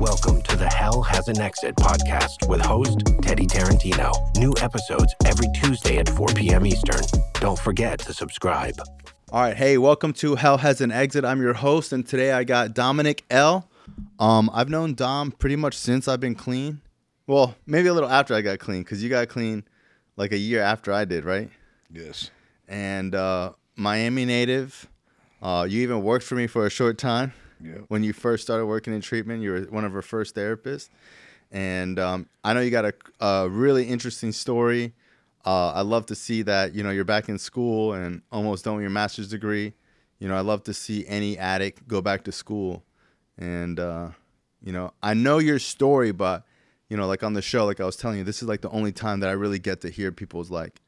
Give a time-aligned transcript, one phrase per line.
[0.00, 4.34] Welcome to the Hell Has an Exit podcast with host Teddy Tarantino.
[4.38, 6.64] New episodes every Tuesday at 4 p.m.
[6.64, 7.02] Eastern.
[7.34, 8.76] Don't forget to subscribe.
[9.30, 11.26] All right, hey, welcome to Hell Has an Exit.
[11.26, 13.68] I'm your host, and today I got Dominic L.
[14.18, 16.80] Um, I've known Dom pretty much since I've been clean.
[17.26, 19.64] Well, maybe a little after I got clean, because you got clean
[20.16, 21.50] like a year after I did, right?
[21.92, 22.30] Yes.
[22.66, 24.88] And uh, Miami native.
[25.42, 27.34] Uh, you even worked for me for a short time.
[27.62, 27.78] Yeah.
[27.88, 30.88] When you first started working in treatment, you were one of her first therapists.
[31.52, 34.92] And um, I know you got a, a really interesting story.
[35.44, 38.74] Uh, I love to see that you know you're back in school and almost done
[38.74, 39.72] with your master's degree.
[40.18, 42.84] You know, I love to see any addict go back to school,
[43.38, 44.10] and uh,
[44.62, 46.44] you know, I know your story, but
[46.90, 48.70] you know, like on the show, like I was telling you, this is like the
[48.70, 50.80] only time that I really get to hear people's like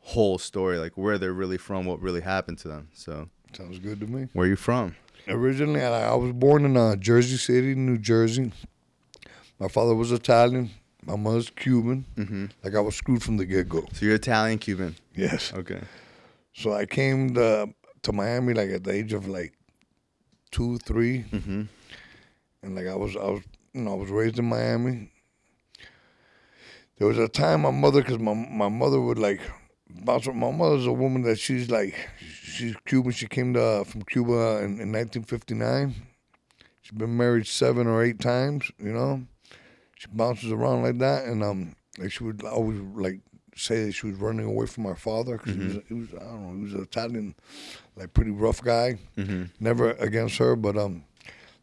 [0.00, 2.88] whole story, like where they're really from, what really happened to them.
[2.92, 4.28] So, Sounds good to me.
[4.32, 4.96] where are you from?
[5.28, 8.52] Originally, I, I was born in uh, Jersey City, New Jersey.
[9.58, 10.70] My father was Italian.
[11.04, 12.04] My mother's Cuban.
[12.16, 12.46] Mm-hmm.
[12.64, 13.84] Like I was screwed from the get go.
[13.92, 14.96] So you're Italian Cuban.
[15.14, 15.52] Yes.
[15.54, 15.80] Okay.
[16.54, 17.68] So I came to,
[18.02, 19.52] to Miami like at the age of like
[20.50, 21.62] two, three, Mm-hmm.
[22.62, 25.10] and like I was, I was, you know, I was raised in Miami.
[26.98, 29.40] There was a time my mother, cause my my mother would like
[30.04, 30.26] bounce.
[30.26, 31.94] My mother's a woman that she's like,
[32.42, 33.12] she's Cuban.
[33.12, 35.94] She came to from Cuba in, in 1959.
[36.82, 38.70] She's been married seven or eight times.
[38.78, 39.22] You know,
[39.96, 43.20] she bounces around like that, and um, like she would always like
[43.54, 46.24] say that she was running away from my father because he was, he was, I
[46.24, 47.34] don't know, he was an Italian,
[47.96, 48.98] like pretty rough guy.
[49.16, 49.44] Mm-hmm.
[49.60, 51.04] Never against her, but um,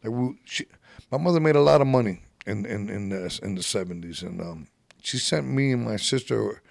[0.03, 0.66] like we, she,
[1.11, 4.41] my mother made a lot of money in in in the in the seventies, and
[4.41, 4.67] um,
[5.02, 6.61] she sent me and my sister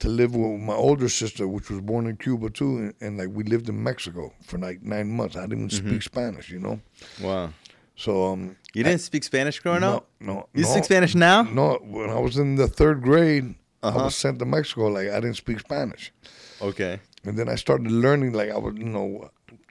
[0.00, 3.28] to live with my older sister, which was born in Cuba too, and, and like
[3.30, 5.36] we lived in Mexico for like nine months.
[5.36, 6.80] I didn't even speak Spanish, you know.
[7.22, 7.52] Wow.
[7.96, 10.08] So um, You didn't speak Spanish growing no, up?
[10.20, 11.42] no, You no, speak Spanish now?
[11.42, 13.98] No, when I was in the third grade, Uh-huh.
[14.00, 14.88] I was sent to Mexico.
[14.88, 16.12] Like I didn't speak Spanish.
[16.60, 17.00] Okay.
[17.24, 19.30] And then I started learning, like I would, you know,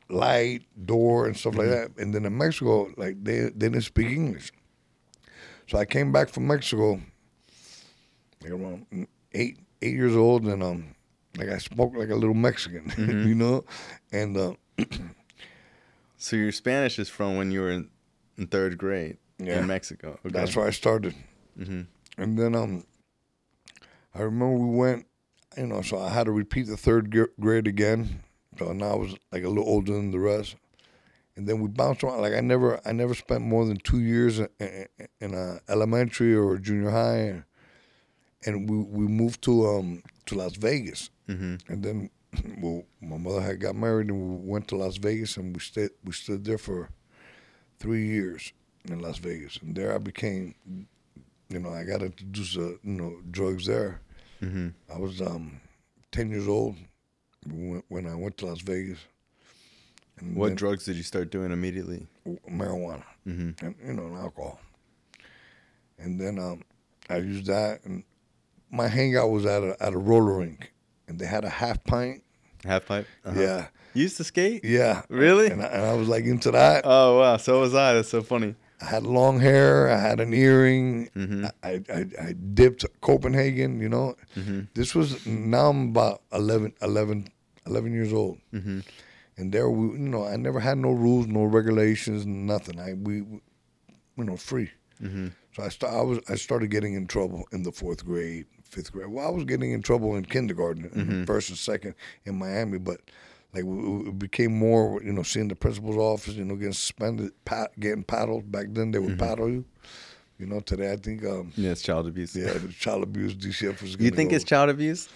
[0.10, 1.94] light, door, and stuff like Mm-hmm.
[1.96, 2.02] that.
[2.02, 4.52] And then in Mexico, like they, they didn't speak English.
[5.68, 7.00] So I came back from Mexico,
[8.42, 8.86] like around
[9.34, 10.96] eight eight years old, and um,
[11.38, 13.28] like I spoke like a little Mexican, Mm-hmm.
[13.28, 13.64] you know,
[14.12, 14.54] and uh,
[16.18, 17.90] So your Spanish is from when you were in,
[18.38, 19.60] in third grade Yeah.
[19.60, 20.18] in Mexico.
[20.26, 20.30] Okay.
[20.38, 21.14] that's where I started.
[21.58, 21.82] hmm
[22.18, 22.86] And then um,
[24.14, 25.06] I remember we went,
[25.58, 28.24] you know, so I had to repeat the third gr- grade again.
[28.58, 30.56] So now I was like a little older than the rest.
[31.36, 32.22] And then we bounced around.
[32.22, 34.88] Like I never, I never spent more than two years in, in,
[35.20, 37.44] in a elementary or junior high.
[38.46, 41.10] And we, we moved to um to Las Vegas.
[41.28, 42.10] hmm And then,
[42.62, 45.92] well, my mother had got married, and we went to Las Vegas, and we stayed.
[46.04, 46.90] We stood there for
[47.80, 48.54] three years
[48.90, 50.54] in Las Vegas, and there I became,
[51.50, 54.02] you know, I got introduced to you know drugs there.
[54.40, 55.60] hmm I was um,
[56.12, 56.76] ten years old
[57.90, 59.00] when I went to Las Vegas.
[60.20, 62.08] And What drugs did you start doing immediately?
[62.50, 64.60] Marijuana hmm and you know and alcohol.
[65.98, 66.64] And then um,
[67.10, 68.04] I used that, and
[68.72, 70.74] my hangout was at a at a roller rink,
[71.08, 72.24] and they had a half pint.
[72.66, 73.08] Half pipe?
[73.24, 73.40] Uh-huh.
[73.40, 74.66] Yeah, You used to skate?
[74.66, 75.04] yeah.
[75.10, 75.48] Really?
[75.52, 76.82] And I, and I was like into that.
[76.84, 77.38] Oh, wow.
[77.38, 77.94] So was I.
[77.94, 78.56] That's so funny.
[78.82, 79.90] I had long hair.
[79.90, 81.10] I had an earring.
[81.14, 84.16] hmm I, I, I dipped Copenhagen, you know.
[84.34, 87.28] hmm This was, now I'm about 11, 11,
[87.68, 88.40] 11 years old.
[88.52, 88.80] hmm
[89.38, 92.80] And there, we, you know, I never had no rules, no regulations, nothing.
[92.80, 93.40] I, we, we
[94.18, 94.72] you know, free.
[95.00, 98.46] hmm So I, st- I, was, I started getting in trouble in the fourth grade,
[98.76, 99.08] fifth grade.
[99.08, 103.00] Well, I was getting in trouble in kindergarten, in first and second in Miami, but
[103.54, 107.72] like we became more, you know, seeing the principal's office, you know, getting suspended, pat,
[107.80, 108.52] getting paddled.
[108.52, 109.66] Back then, they would paddle you.
[110.38, 112.36] You know, today I think, um, Yeah, it's child abuse.
[112.36, 113.96] yeah, child abuse DCF was.
[113.98, 115.08] You think go- it's child abuse?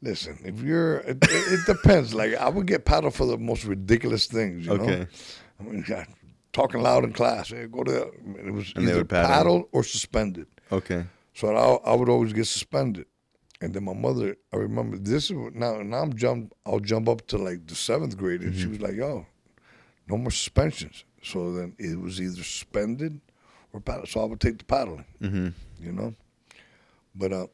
[0.00, 2.12] Listen, if you're, it, it, it depends.
[2.14, 4.66] Like I would get paddled for the most ridiculous things.
[4.66, 4.98] You Okay.
[5.00, 5.06] know,
[5.60, 6.06] I mean, God,
[6.52, 7.50] talking loud in class.
[7.50, 7.90] Hey, go to.
[7.92, 10.46] The, It was And either paddle paddled or suspended.
[10.72, 11.04] Okay.
[11.34, 13.06] So I, I would always get suspended.
[13.60, 15.80] And then my mother, I remember this is now.
[15.82, 16.52] Now I'm jump.
[16.66, 19.24] I'll jump up to like the seventh grade, and she was like, "Yo,
[20.08, 23.20] no more suspensions." So then it was either suspended
[23.72, 24.06] or paddle.
[24.06, 25.48] So I would take the paddling, hmm
[25.80, 26.14] you know.
[27.14, 27.46] But uh,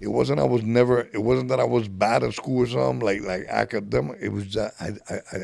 [0.00, 0.40] it wasn't.
[0.40, 1.00] I was never.
[1.12, 4.18] It wasn't that I was bad at school or something like like academic.
[4.22, 5.38] It was that I I I,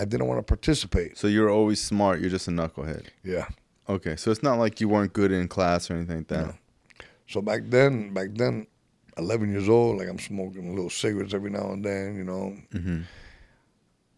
[0.00, 1.16] I didn't want to participate.
[1.16, 2.20] So you're always smart.
[2.20, 3.06] You're just a knucklehead.
[3.24, 3.48] Yeah.
[3.88, 4.16] Okay.
[4.16, 6.46] So it's not like you weren't good in class or anything like that.
[6.48, 6.54] No.
[7.28, 8.66] So back then, back then,
[9.18, 13.02] 11 years old, like I'm smoking little cigarettes every now and then, you know, hmm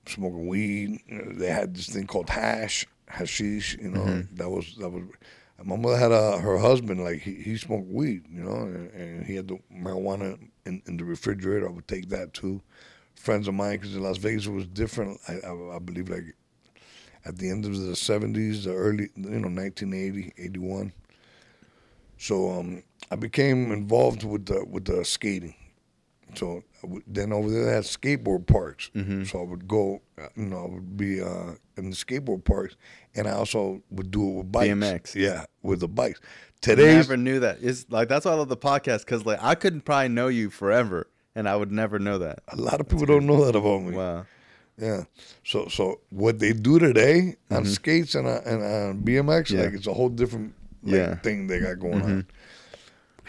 [0.06, 1.00] smoking weed.
[1.06, 3.76] You know, they had this thing called hash, hashish.
[3.80, 5.04] You know, that was that was.
[5.62, 8.24] My mother had a her husband like he, he smoked weed.
[8.30, 11.68] You know, and, and he had the marijuana in, in the refrigerator.
[11.68, 12.62] I would take that too.
[13.16, 15.20] Friends of mine, because in Las Vegas it was different.
[15.28, 16.36] I, I, I believe like
[17.24, 20.92] at the end of the 70s, the early, you know, 1980, 81.
[22.16, 25.54] So um, I became involved with the with the skating.
[26.34, 28.90] So I then over there they had skateboard parks.
[29.28, 32.76] So I would go, uh, you know, I would be uh, in the skateboard parks,
[33.14, 34.68] and I also would do it with bikes.
[34.74, 35.14] BMX.
[35.14, 36.20] Yeah, with the bikes.
[36.66, 37.58] I never knew that.
[37.62, 40.50] It's like that's why I love the podcast because like I couldn't probably know you
[40.50, 42.40] forever, and I would never know that.
[42.48, 43.96] a lot of people don't know that about me.
[43.96, 44.26] Wow.
[44.76, 45.04] Yeah.
[45.44, 49.56] So so what they do today on skates and uh, and on BMX, Mm-hmm.
[49.56, 49.64] Yeah.
[49.64, 50.52] like it's a whole different
[50.82, 51.06] like, Yeah.
[51.06, 51.20] Mm-hmm.
[51.22, 52.26] thing they got going on.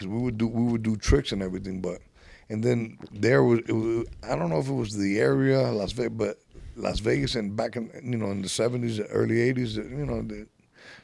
[0.00, 2.00] Because we would do we would do tricks and everything, but
[2.48, 5.92] and then there was, it was I don't know if it was the area Las
[5.92, 6.38] Vegas, but
[6.74, 10.46] Las Vegas and back in you know in the seventies, early eighties, you know the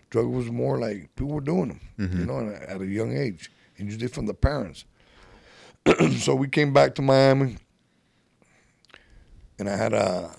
[0.08, 2.20] drug was more like people were doing them, Mm-hmm.
[2.20, 4.87] you know, at a young age, and you usually from the parents.
[6.19, 7.58] so we came back to Miami,
[9.58, 10.31] and I had a.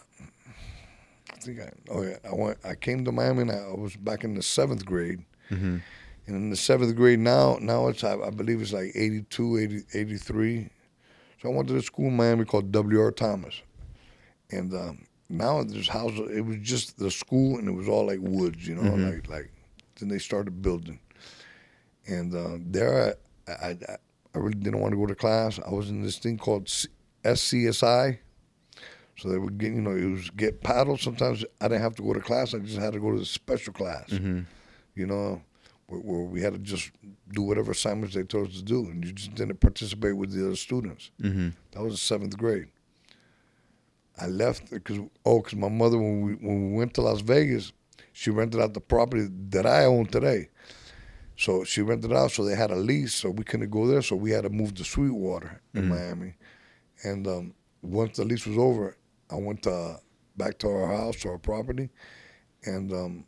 [1.31, 4.23] I think I oh yeah I went I came to Miami and I, was back
[4.23, 5.83] in the seventh grade, and
[6.27, 10.69] in the seventh grade now now it's I, I believe it's like 82, 80, 83.
[11.41, 13.11] So I went to the school in Miami called W.R.
[13.11, 13.61] Thomas,
[14.51, 18.19] and um, now this house, It was just the school and it was all like
[18.21, 19.51] woods, you know, like like.
[19.99, 20.99] Then they started building,
[22.07, 23.15] and uh, there
[23.47, 23.77] I, I
[24.35, 25.59] I really didn't want to go to class.
[25.65, 26.89] I was in this thing called C-
[27.23, 28.19] SCSI.
[29.17, 30.99] So they would get, you know, it was get paddled.
[30.99, 32.53] Sometimes I didn't have to go to class.
[32.53, 34.09] I just had to go to the special class.
[34.93, 35.41] You know,
[35.87, 36.91] where, where we had to just
[37.33, 40.45] do whatever assignments they told us to do, and you just didn't participate with the
[40.45, 41.11] other students.
[41.21, 41.49] Mm-hmm.
[41.71, 42.67] That was the seventh grade.
[44.19, 47.71] I left because oh, because my mother when we when we went to Las Vegas,
[48.13, 50.49] she rented out the property that I own today.
[51.37, 54.01] So she rented it out, so they had a lease, so we couldn't go there.
[54.01, 56.33] So we had to move to Sweetwater in Miami.
[57.03, 58.97] And um, once the lease was over,
[59.29, 59.99] I went to,
[60.35, 61.89] back to our house, to our property,
[62.65, 63.25] and um,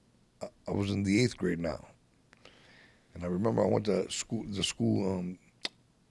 [0.67, 1.85] I was in the eighth grade now.
[3.19, 5.37] And I remember I went to school, the school um,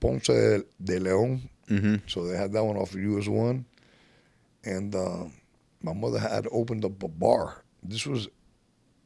[0.01, 1.97] Ponce de Leon, Mm-hmm.
[2.07, 3.67] so they had that one off of US one,
[4.65, 5.25] and uh,
[5.83, 7.63] my mother had opened up a bar.
[7.83, 8.27] This was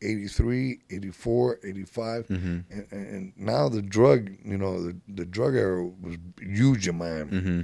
[0.01, 2.47] 83, 84, 85, Mm-hmm.
[2.71, 6.99] and, and, and now the drug, you know, the, the drug era was huge in
[6.99, 7.31] Miami.
[7.33, 7.61] Mm-hmm.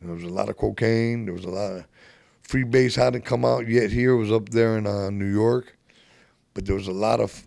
[0.00, 1.24] There was a lot of cocaine.
[1.26, 1.84] There was a lot of
[2.42, 3.90] free base hadn't come out yet.
[3.90, 5.76] Here it was up there in uh, New York,
[6.54, 7.46] but there was a lot of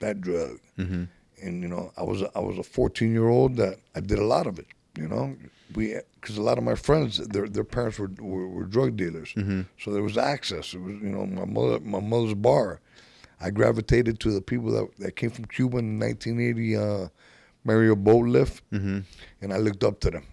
[0.00, 0.58] that drug.
[0.78, 1.04] Mm-hmm.
[1.42, 4.18] And you know, I was a, I was a 14 year old that I did
[4.18, 4.66] a lot of it.
[4.98, 5.36] You know,
[5.74, 9.32] we because a lot of my friends their their parents were were, were drug dealers,
[9.34, 9.62] Mm-hmm.
[9.78, 10.74] so there was access.
[10.74, 12.80] It was you know my mother my mother's bar.
[13.40, 17.08] I gravitated to the people that, that came from Cuba in 1980, uh,
[17.64, 18.98] Mariel boat lift, Mm-hmm.
[19.40, 20.24] and I looked up to them.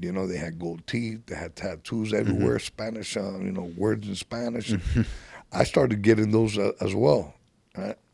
[0.00, 4.08] You know, they had gold teeth, they had tattoos everywhere, Spanish, uh, you know, words
[4.08, 4.74] in Spanish.
[5.52, 7.34] I started getting those uh, as well.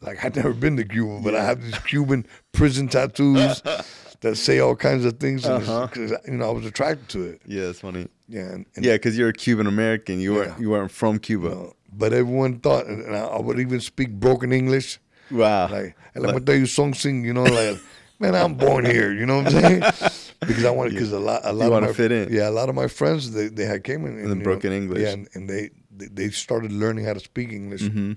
[0.01, 3.63] Like I'd never been to Cuba, but I have these Cuban prison tattoos
[4.21, 5.45] that say all kinds of things.
[5.45, 5.89] and Uh-huh.
[6.27, 7.43] you know, I was attracted to it.
[7.47, 8.09] Yeah, it's funny.
[8.29, 10.21] Yeah, and, and Yeah, because you're a Cuban American.
[10.21, 10.59] You weren't Yeah.
[10.61, 11.49] you weren't from Cuba.
[11.49, 14.99] you know, but everyone thought, and I, I would even speak broken English.
[15.31, 15.69] Wow.
[15.69, 17.79] Like, and me tell you, song sing, you know, like,
[18.21, 19.83] man, I'm born here, you know what I'm saying?
[20.39, 22.31] Because I wanted, because a lot, a lot of wanna my, fit in.
[22.31, 25.01] Yeah, a lot of my friends, they, they had came in, And you broken English.
[25.03, 27.81] Yeah, and, and they, they they started learning how to speak English.
[27.83, 28.13] mm-hmm.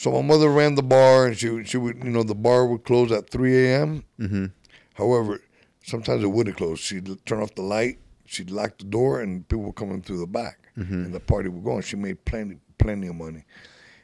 [0.00, 2.84] So my mother ran the bar, and she she would, you know, the bar would
[2.84, 4.04] close at 3 a.m.
[4.18, 4.46] Mm-hmm.
[4.94, 5.42] However,
[5.84, 6.78] sometimes it wouldn't close.
[6.78, 10.26] She'd turn off the light, she'd lock the door, and people were coming through the
[10.26, 10.56] back,
[11.04, 11.74] and the party would go.
[11.74, 13.44] And she made plenty, plenty of money.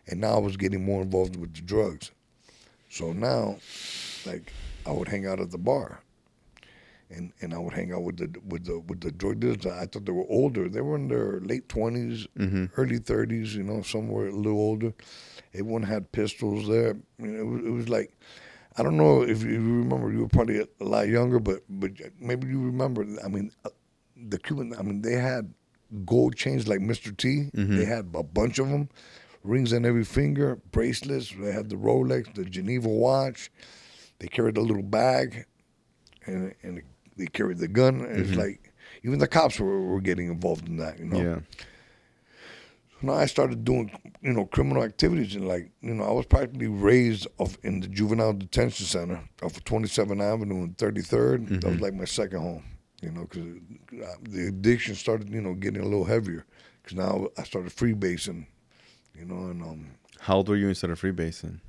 [0.07, 2.11] And now I was getting more involved with the drugs.
[2.91, 3.57] So now,
[4.26, 4.53] like,
[4.85, 6.03] I would hang out at the bar,
[7.09, 9.65] and and I would hang out with the with the with the drug dealers.
[9.65, 10.69] I thought they were older.
[10.69, 12.26] They were in their late 20s,
[12.76, 13.57] early thirties.
[13.57, 14.93] You know, some were a little older.
[15.59, 16.97] Everyone had pistols there.
[17.19, 18.17] You know, it, was, it was like
[18.79, 20.13] I don't know if you remember.
[20.13, 23.07] You were probably a lot younger, but but maybe you remember.
[23.25, 23.71] I mean, uh,
[24.17, 24.75] the Cuban.
[24.79, 25.53] I mean, they had
[26.05, 27.17] gold chains like Mr.
[27.17, 27.49] T.
[27.55, 28.89] They had a bunch of them,
[29.45, 31.33] rings on every finger, bracelets.
[31.39, 33.51] They had the Rolex, the Geneva watch.
[34.19, 35.47] They carried a little bag,
[36.27, 36.83] and and
[37.17, 38.01] they carried the gun.
[38.03, 38.73] And It's like
[39.05, 40.99] even the cops were, were getting involved in that.
[40.99, 41.21] You know.
[41.21, 41.39] Yeah.
[43.03, 43.91] Now I started doing,
[44.23, 47.88] you know, criminal activities and like, you know, I was practically raised off in the
[47.88, 51.61] juvenile detention center off of 27th Avenue and 33rd.
[51.61, 52.65] That was like my second home,
[53.03, 53.47] you know, because
[54.23, 56.47] the addiction started, you know, getting a little heavier.
[56.83, 58.47] Because now I started freebasing,
[59.15, 61.61] you know, and um, How old were you when you started freebasing?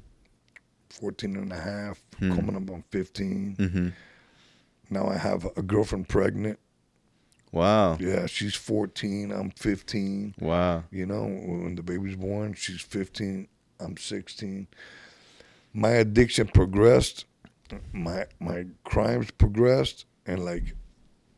[0.90, 2.36] 14 and a half, Hmm.
[2.36, 3.56] coming up on 15.
[3.60, 3.88] Mm-hmm.
[4.90, 6.58] Now I have a girlfriend pregnant.
[7.58, 7.98] Wow.
[8.00, 9.32] Yeah, she's 14.
[9.32, 10.36] I'm 15.
[10.40, 10.84] Wow.
[10.92, 13.48] You know, when the baby's born, she's 15.
[13.80, 14.68] I'm 16.
[15.74, 17.26] My addiction progressed.
[17.92, 20.74] My my crimes progressed, and like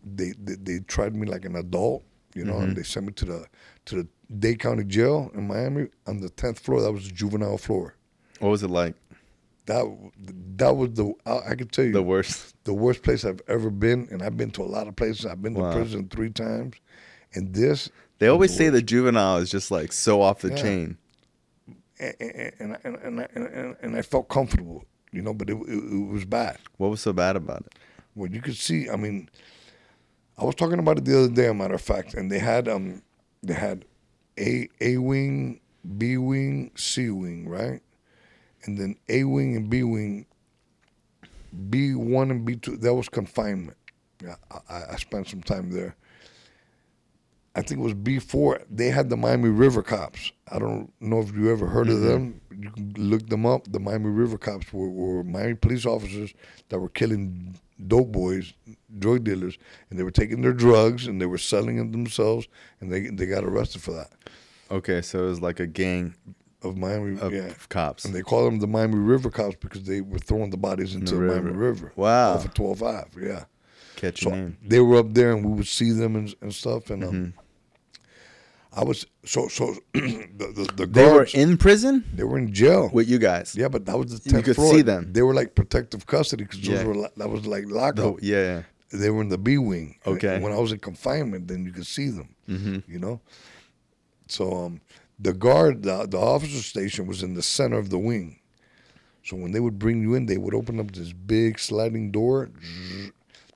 [0.03, 2.03] they they, they tried me like an adult.
[2.35, 2.75] You know, and mm-hmm.
[2.75, 3.45] they sent me to the
[3.85, 4.07] to the
[4.37, 6.81] Dade County Jail in Miami on the 10th floor.
[6.81, 7.95] That was the juvenile floor.
[8.39, 8.95] What was it like?
[9.69, 9.85] That
[10.57, 12.55] that was the I, I could tell you The worst.
[12.63, 15.25] the worst place I've ever been, and I've been to a lot of places.
[15.25, 16.75] I've been to prison three times,
[17.35, 20.55] and this They always the say the juvenile is just like so off the Yeah.
[20.55, 20.97] chain.
[21.99, 25.83] and and and, and, and, and, and I felt comfortable, you know, but it, it
[25.93, 26.57] it was bad.
[26.77, 27.73] What was so bad about it?
[28.15, 28.89] Well, you could see.
[28.89, 29.29] I mean,
[30.37, 31.47] I was talking about it the other day.
[31.47, 33.03] A matter of fact, and they had um
[33.43, 33.85] they had
[34.39, 35.59] a a wing,
[35.97, 37.81] B wing, C wing, right,
[38.65, 40.25] and then A wing and B wing.
[41.69, 43.75] B one and B two that was confinement.
[44.21, 44.35] Yeah,
[44.69, 45.95] I, I spent some time there.
[47.55, 48.61] I think it was B four.
[48.69, 50.31] They had the Miami River Cops.
[50.51, 52.07] I don't know if you ever heard of mm-hmm.
[52.07, 52.41] them.
[52.51, 53.71] You can look them up.
[53.71, 56.33] The Miami River Cops were, were Miami police officers
[56.69, 58.53] that were killing dope boys,
[58.99, 59.57] drug dealers,
[59.89, 62.47] and they were taking their drugs and they were selling them themselves,
[62.79, 64.11] and they they got arrested for that.
[64.69, 66.13] Okay, so it was like a gang
[66.61, 67.53] Of Miami, of yeah.
[67.69, 68.03] cops.
[68.03, 71.15] And they call them the Miami River Cops because they were throwing the bodies into
[71.15, 71.59] the, the Miami river.
[71.85, 71.93] River.
[71.95, 72.33] Wow.
[72.33, 73.45] Off of 12 Ave, yeah.
[73.95, 74.57] Catch So name.
[74.61, 76.89] they were up there and we would see them and, and stuff.
[76.89, 77.39] And um, Mm-hmm.
[78.71, 82.89] I was, so, so the, the, the They were in prison they were in jail.
[82.93, 83.55] with you guys.
[83.57, 84.73] Yeah, but that was the You could floor.
[84.73, 85.11] see them.
[85.11, 86.83] They were like protective custody because Yeah.
[86.83, 88.17] were that was like lockup.
[88.19, 88.61] The- yeah.
[88.91, 89.95] They were in the B wing.
[90.05, 90.39] And Okay.
[90.39, 92.35] When I was in confinement, then you could see them.
[92.47, 92.83] Mhm.
[92.87, 93.21] You know.
[94.27, 94.81] So um,
[95.19, 98.39] the guard, the, the officer station was in the center of the wing.
[99.23, 102.49] So when they would bring you in, they would open up this big sliding door.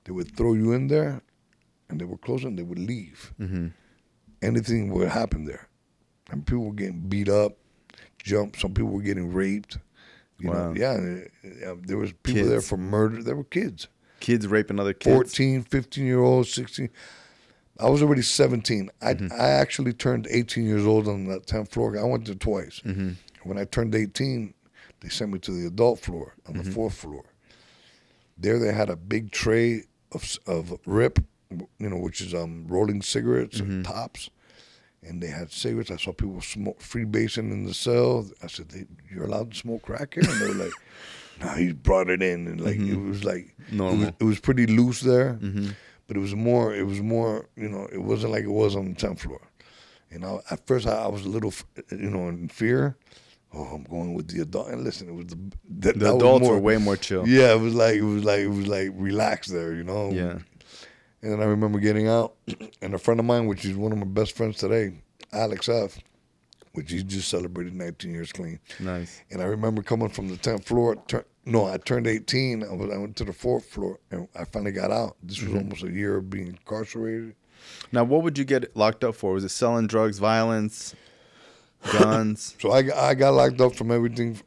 [0.04, 1.22] They would throw you in there,
[1.88, 2.48] and they would close it.
[2.48, 3.32] and They would leave.
[3.40, 3.72] Mhm.
[4.42, 5.68] Anything would happen there,
[6.30, 7.56] and people were getting beat up,
[8.22, 8.60] jumped.
[8.60, 9.78] Some people were getting raped.
[10.38, 10.72] You Wow.
[10.72, 13.22] know, yeah, there was people there for murder.
[13.22, 13.88] There were kids.
[14.20, 15.14] Kids raping other kids.
[15.14, 16.90] 14, 15 year olds, 16.
[17.78, 18.90] I was already 17.
[19.02, 19.32] I, Mm-hmm.
[19.32, 21.98] I actually turned 18 years old on that 10th floor.
[21.98, 22.80] I went there twice.
[22.84, 23.10] Mm-hmm.
[23.42, 24.54] When I turned 18,
[25.00, 26.62] they sent me to the adult floor on Mm-hmm.
[26.64, 27.24] the fourth floor.
[28.38, 31.18] There they had a big tray of, of RIP,
[31.50, 33.70] you know, which is um, rolling cigarettes Mm-hmm.
[33.70, 34.30] and tops.
[35.06, 35.90] And they had cigarettes.
[35.90, 38.26] I saw people smoke freebasing in the cell.
[38.42, 40.72] I said, they, "You're allowed to smoke crack here?" And they were like,
[41.42, 44.02] "No, he brought it in." And like it was like it was, Mm-hmm.
[44.18, 45.68] It was pretty loose there, Mm-hmm.
[46.06, 46.74] But it was more.
[46.74, 47.48] It was more.
[47.56, 49.40] You know, it wasn't like it was on the tenth floor.
[50.10, 51.52] You know, at first I, I was a little,
[51.90, 52.96] you know, in fear.
[53.52, 54.68] Oh, I'm going with the adult.
[54.68, 55.36] And listen, it was the
[55.80, 57.26] that, The that was adults more- were way more chill.
[57.26, 59.72] Yeah, it was like it was like it was like relaxed there.
[59.74, 60.10] You know.
[60.10, 60.38] Yeah.
[61.22, 62.34] And then I remember getting out,
[62.82, 64.92] and a friend of mine, which is one of my best friends today,
[65.32, 65.98] Alex F.,
[66.74, 68.60] which he just celebrated 19 years clean.
[68.78, 69.22] Nice.
[69.30, 70.96] And I remember coming from the 10th floor.
[71.08, 72.62] Tur- no, I turned 18.
[72.62, 75.16] I, was, I went to the fourth floor, and I finally got out.
[75.22, 75.58] This was mm-hmm.
[75.58, 77.34] almost a year of being incarcerated.
[77.92, 79.32] Now, what would you get locked up for?
[79.32, 80.94] Was it selling drugs, violence,
[81.92, 82.56] guns?
[82.60, 84.40] So I, got- I got locked up from everything.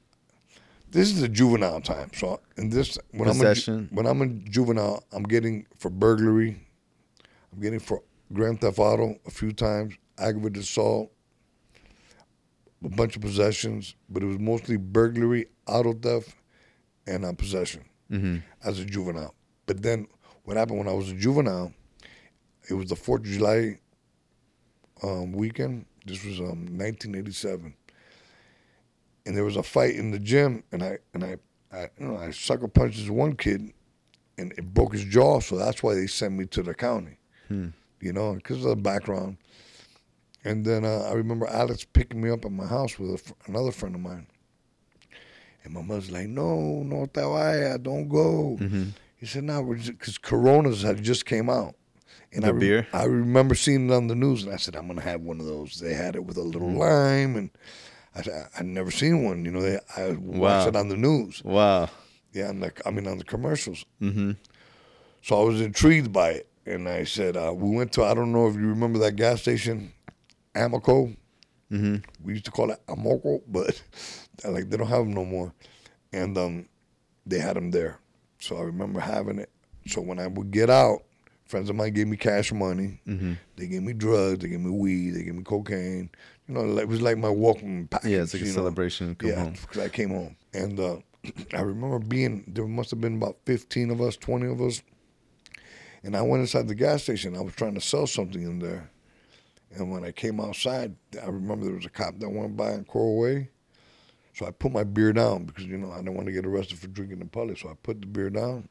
[0.90, 2.10] This is the juvenile time.
[2.14, 3.56] So in this, when I'm a,
[3.92, 6.60] when I'm a juvenile, I'm getting for burglary.
[7.54, 8.02] I'm getting for
[8.34, 11.12] grand theft auto a few times, aggravated assault,
[12.84, 16.36] a bunch of possessions, but it was mostly burglary, auto theft,
[17.08, 18.38] and uh, possession mm-hmm.
[18.64, 19.34] as a juvenile.
[19.66, 20.08] But then
[20.44, 21.74] what happened when I was a juvenile,
[22.70, 23.80] it was the 4th of July
[25.04, 25.86] um, weekend.
[26.06, 27.74] This was um, 1987.
[29.26, 31.36] And there was a fight in the gym, and I and I,
[31.70, 33.74] I you know I sucker punched this one kid,
[34.38, 35.42] and it broke his jaw.
[35.42, 37.18] So that's why they sent me to the county,
[37.50, 37.70] Hmm.
[38.00, 39.36] you know, because of the background.
[40.46, 43.72] And then uh, I remember Alex picking me up at my house with fr- another
[43.74, 44.28] friend of mine.
[45.68, 47.20] And my mother's like, no, no te
[47.84, 48.58] don't go.
[48.60, 48.84] Mm-hmm.
[49.18, 51.76] He said, no, because Coronas had just came out.
[52.32, 52.88] And The I, re- beer?
[52.94, 55.40] I remember seeing it on the news, and I said, I'm going to have one
[55.42, 55.80] of those.
[55.80, 56.78] They had it with a little Mm.
[56.78, 57.50] lime, and
[58.16, 59.44] I said, I- I'd never seen one.
[59.44, 60.40] You know, they, I Wow.
[60.40, 61.44] watched it on the news.
[61.44, 61.90] Wow.
[62.32, 63.84] Yeah, and the, I mean, on the commercials.
[64.02, 64.32] Mm-hmm.
[65.22, 66.50] So I was intrigued by it.
[66.66, 69.42] And I said, uh, we went to, I don't know if you remember that gas
[69.42, 69.92] station,
[70.56, 71.16] Amoco.
[71.72, 71.98] Mm-hmm.
[72.26, 73.82] We used to call it Amoco, but
[74.46, 75.54] like they don't have them no more.
[76.14, 76.70] And um,
[77.26, 78.00] they had them there.
[78.40, 79.50] So I remember having it.
[79.88, 81.04] So when I would get out,
[81.48, 83.00] friends of mine gave me cash money.
[83.08, 83.34] Mm-hmm.
[83.56, 84.40] They gave me drugs.
[84.40, 85.12] They gave me weed.
[85.12, 86.10] They gave me cocaine.
[86.48, 88.12] you know, it was like my welcome package.
[88.12, 88.52] Yeah, it's like a know?
[88.52, 89.16] celebration.
[89.16, 90.98] Come yeah, because I came home, and uh,
[91.54, 92.66] I remember being there.
[92.66, 94.82] Must have been about fifteen of us, twenty of us,
[96.04, 97.36] and I went inside the gas station.
[97.36, 98.90] I was trying to sell something in there,
[99.72, 102.84] and when I came outside, I remember there was a cop that went by on
[102.86, 103.50] Coral Way.
[104.38, 106.78] So I put my beer down because you know I don't want to get arrested
[106.78, 107.58] for drinking in public.
[107.58, 108.70] So I put the beer down,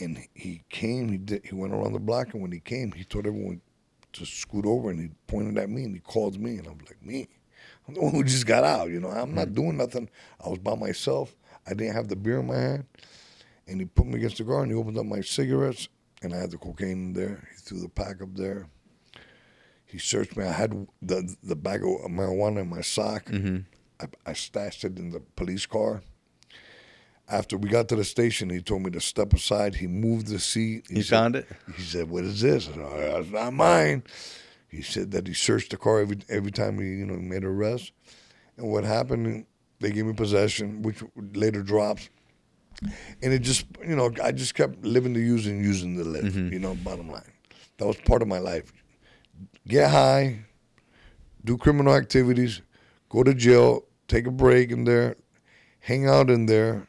[0.00, 1.10] and he came.
[1.10, 1.46] He did.
[1.46, 3.60] He went around the block, and when he came, he told everyone
[4.14, 7.00] to scoot over, and he pointed at me, and he called me, and I'm like,
[7.00, 7.28] me.
[7.86, 8.90] I'm the one who just got out.
[8.90, 9.54] You know, I'm not mm-hmm.
[9.54, 10.10] doing nothing.
[10.44, 11.36] I was by myself.
[11.64, 12.86] I didn't have the beer in my hand,
[13.68, 15.86] and he put me against the car, and he opened up my cigarettes,
[16.20, 17.48] and I had the cocaine in there.
[17.52, 18.66] He threw the pack up there.
[19.86, 20.44] He searched me.
[20.44, 23.26] I had the the bag of marijuana in my sock.
[23.26, 23.58] Mm-hmm.
[24.02, 26.02] I, I stashed it in the police car.
[27.28, 29.76] After we got to the station, he told me to step aside.
[29.76, 30.86] He moved the seat.
[30.90, 31.48] He said- found it?
[31.76, 34.02] He said, "What is this?" I said, "Oh, "That's not mine."
[34.68, 37.48] He said that he searched the car every every time he you know made an
[37.48, 37.92] arrest.
[38.56, 39.46] And what happened?
[39.80, 41.02] They gave me possession, which
[41.34, 42.08] later drops.
[43.22, 46.24] And it just you know I just kept living to use and using to live.
[46.24, 46.52] Mm-hmm.
[46.52, 47.32] You know, bottom line,
[47.78, 48.72] that was part of my life.
[49.68, 50.40] Get high,
[51.44, 52.62] do criminal activities,
[53.08, 55.16] go to jail, take a break in there,
[55.80, 56.86] hang out in there,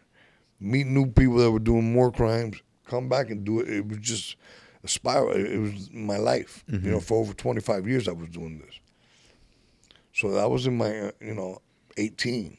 [0.59, 3.69] meet new people that were doing more crimes, come back and do it.
[3.69, 4.35] It was just
[4.83, 5.31] a spiral.
[5.31, 6.63] It was my life.
[6.67, 8.79] You know, for over 25 years I was doing this.
[10.13, 11.61] So that was in my, uh, you know,
[11.97, 12.57] 18.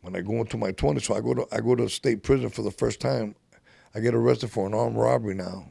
[0.00, 2.48] When I go into my 20s, so I go to I go to state prison
[2.48, 3.34] for the first time.
[3.94, 5.70] I get arrested for an armed robbery now,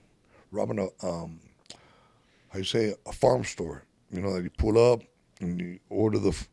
[0.51, 1.39] robbing a um,
[2.49, 3.83] how you say a farm store.
[4.11, 5.01] You know that you pull up
[5.39, 6.49] and you order the f-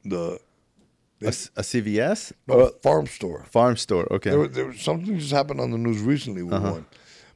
[1.25, 2.33] A, a CVS?
[2.47, 3.45] no, Or farm store.
[3.51, 4.07] farm store.
[4.13, 4.31] Okay.
[4.31, 6.73] There, was- there was something just happened on the news recently with Uh-huh.
[6.73, 6.87] one,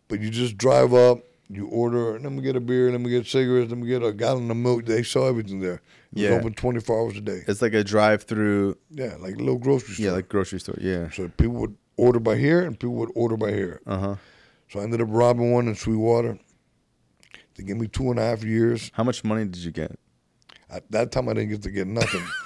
[0.09, 3.11] but you just drive up, you order, and let me get a beer, let me
[3.11, 4.85] get cigarettes, let me get a gallon of milk.
[4.87, 5.75] They sell everything there.
[6.13, 6.31] It was Yeah.
[6.31, 7.43] open twenty four hours a day.
[7.47, 8.77] It's like a drive-through.
[8.91, 10.07] Yeah, like a little grocery store.
[10.07, 10.79] Yeah, like grocery store.
[10.81, 11.11] Yeah.
[11.11, 13.81] so people would order by here and people would order by here.
[13.87, 14.17] Uh huh.
[14.71, 16.39] So I ended up robbing one in Sweetwater.
[17.55, 18.91] They gave me two and a half years.
[18.95, 19.99] How much money did you get?
[20.69, 22.23] At that time, I didn't get to get nothing.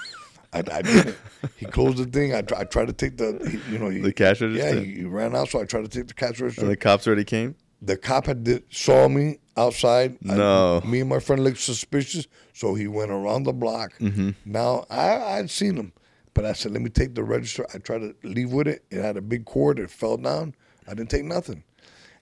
[0.53, 1.17] I, I didn't.
[1.57, 2.35] He closed the thing.
[2.35, 4.81] I, try, I tried to take the, he, you know, he, The cash Yeah, register?
[4.81, 6.63] he, he ran out, so I tried to take the cash register.
[6.63, 7.55] And the cops already came.
[7.81, 10.19] the cop had did, saw me outside.
[10.29, 10.81] I- No.
[10.85, 13.97] me and my friend looked suspicious, so he went around the block.
[14.01, 14.31] Mm-hmm.
[14.45, 15.93] Now I I'd seen him,
[16.35, 18.85] but I said, "Let me take the register." I tried to leave with it.
[18.91, 19.79] It had a big cord.
[19.79, 20.55] It fell down.
[20.89, 21.63] I didn't take nothing,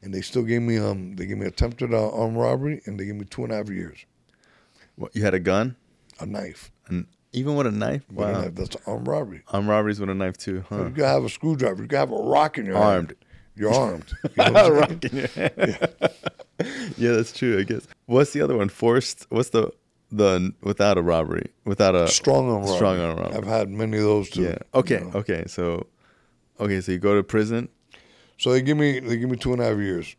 [0.02, 3.06] and they still gave me um they gave me attempted uh, armed robbery, and they
[3.06, 4.04] gave me two and a half years.
[4.96, 5.76] What, you had a gun?
[6.20, 6.70] A knife.
[6.88, 8.02] And even with a knife?
[8.10, 8.40] With a Wow.
[8.42, 8.54] knife.
[8.54, 9.42] That's armed robbery.
[9.48, 10.84] Armed robberies with a knife too, huh?
[10.84, 11.82] You gotta have a screwdriver.
[11.82, 13.08] You gotta have a rock in your Armed.
[13.10, 13.16] hand.
[13.56, 14.04] You're armed.
[14.36, 15.50] You know Rock in your hand.
[16.96, 17.58] yeah, that's true.
[17.58, 17.86] I guess.
[18.06, 18.68] What's the other one?
[18.68, 19.26] Forced.
[19.30, 19.72] What's the
[20.10, 21.50] the without a robbery?
[21.64, 22.66] Without a Strong arm.
[22.66, 23.36] Strong arm robbery.
[23.36, 24.42] I've had many of those too.
[24.42, 24.58] Yeah.
[24.74, 25.00] Okay.
[25.00, 25.18] you know.
[25.18, 25.44] Okay.
[25.48, 25.86] So,
[26.60, 26.80] okay.
[26.80, 27.68] So you go to prison.
[28.38, 30.14] So they give me they give me two and a half years.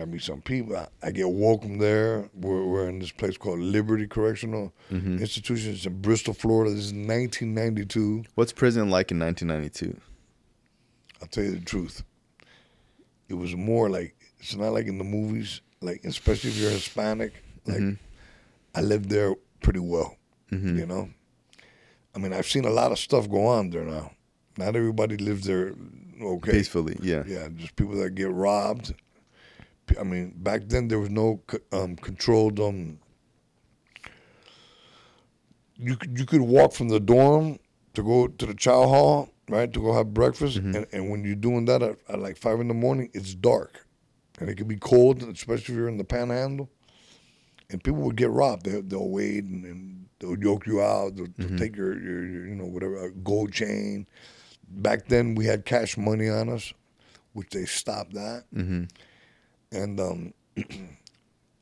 [0.00, 0.76] I meet some people.
[0.76, 2.30] I, I get welcome there.
[2.34, 5.18] We're, we're in this place called Liberty Correctional Mm-hmm.
[5.18, 5.72] Institution.
[5.72, 6.70] It's in Bristol, Florida.
[6.74, 8.24] This is 1992.
[8.34, 9.98] What's prison like in 1992?
[11.20, 12.02] I'll tell you the truth.
[13.28, 15.60] It was more like it's not like in the movies.
[15.80, 17.32] Like especially if you're Hispanic.
[17.66, 17.94] Like Mm-hmm.
[18.74, 20.16] I lived there pretty well.
[20.50, 21.08] You know.
[22.14, 24.12] I mean, I've seen a lot of stuff go on there now.
[24.58, 25.74] Not everybody lives there
[26.20, 26.52] okay.
[26.52, 26.98] Peacefully.
[27.00, 27.22] Yeah.
[27.26, 28.92] Yeah, just people that get robbed.
[29.98, 31.42] I mean, back then there was no
[31.72, 32.60] um, controlled.
[32.60, 32.98] Um,
[35.76, 37.58] you could you could walk from the dorm
[37.94, 41.34] to go to the chow hall, right, to go have breakfast, and, and when you're
[41.34, 43.86] doing that at, at like five in the morning, it's dark,
[44.38, 46.70] and it can be cold, especially if you're in the panhandle.
[47.70, 48.66] And people would get robbed.
[48.66, 51.16] They, they'll wait and, and they'll yoke you out.
[51.16, 54.06] They'll, they'll take your, your, your, you know, whatever, gold chain.
[54.68, 56.74] Back then, we had cash money on us,
[57.32, 58.44] which they stopped that.
[58.54, 58.84] Mm-hmm.
[59.72, 60.34] And um,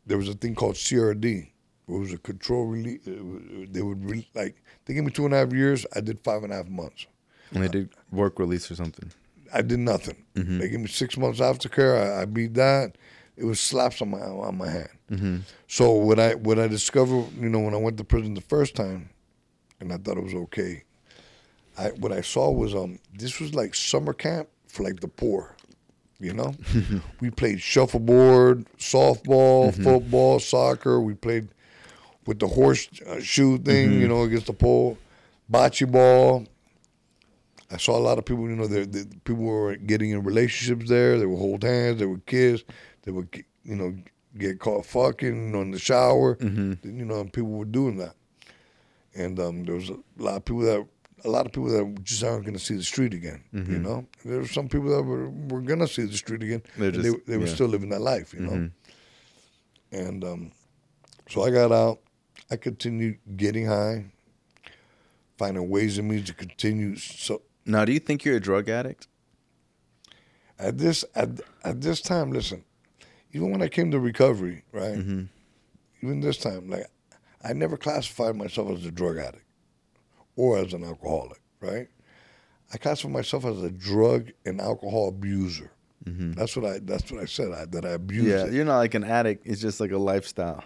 [0.07, 1.49] there was a thing called CRD.
[1.89, 3.01] It was a control release.
[3.05, 5.87] They would re- like they gave me two and a half years.
[5.95, 7.07] I did five and a half months.
[7.53, 9.11] And they did work release or something.
[9.53, 10.25] I did nothing.
[10.59, 12.19] They gave me six months aftercare.
[12.19, 12.97] I, I beat that.
[13.37, 14.89] It was slaps on my on my hand.
[15.11, 15.37] Mm-hmm.
[15.67, 18.77] So what I what I discovered, you know, when I went to prison the first
[18.77, 19.11] time,
[19.81, 20.85] and I thought it was okay.
[21.79, 25.57] I what I saw was um this was like summer camp for like the poor,
[26.21, 26.55] you know.
[27.21, 31.01] we played shuffleboard, softball, football, soccer.
[31.01, 31.49] We played
[32.27, 34.99] with the horse uh, shoe thing, you know, against the pole,
[35.51, 36.47] bocce ball.
[37.73, 40.89] I saw a lot of people, you know, they, they, people were getting in relationships
[40.89, 41.19] there.
[41.19, 42.65] They would hold hands, they would kiss,
[43.03, 43.29] they would,
[43.63, 43.95] you know,
[44.37, 46.37] get caught fucking on the shower.
[46.41, 48.15] You know, and people were doing that.
[49.15, 50.85] and um, there was a lot of people that
[51.25, 53.43] a lot of people that just aren't going to see the street again.
[53.53, 56.63] You know, there were some people that were were going to see the street again.
[56.79, 57.55] Just- they they were yeah.
[57.55, 58.33] still living that life.
[58.35, 58.71] You know,
[59.93, 60.53] and um,
[61.29, 62.01] so I got out.
[62.51, 64.07] I continued getting high,
[65.39, 66.97] finding ways and means to continue.
[66.97, 69.07] So Now, do you think you're a drug addict?
[70.61, 72.65] at this at at this time, listen,
[73.33, 74.99] even when I came to recovery, right?
[74.99, 75.25] Mm-hmm.
[76.03, 76.87] Even this time, like
[77.43, 79.45] I never classified myself as a drug addict
[80.37, 81.89] or as an alcoholic, right?
[82.73, 85.71] I classify myself as a drug and alcohol abuser.
[86.33, 87.53] That's what I that's what I said.
[87.53, 88.39] I, that I abused Mm-hmm.
[88.39, 88.53] Yeah, it.
[88.55, 89.47] you're not like an addict.
[89.47, 90.65] It's just like a lifestyle.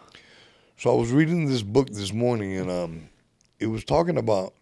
[0.76, 3.08] So I was reading this book this morning, and um,
[3.58, 4.54] it was talking about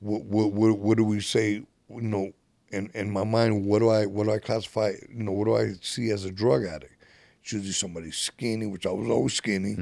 [0.00, 1.62] what what what, what do we say?
[1.90, 2.32] You know,
[2.70, 4.92] in in my mind, what do I what do I classify?
[5.10, 6.94] You know, what do I see as a drug addict?
[7.42, 9.76] It's usually somebody skinny, which I was always skinny,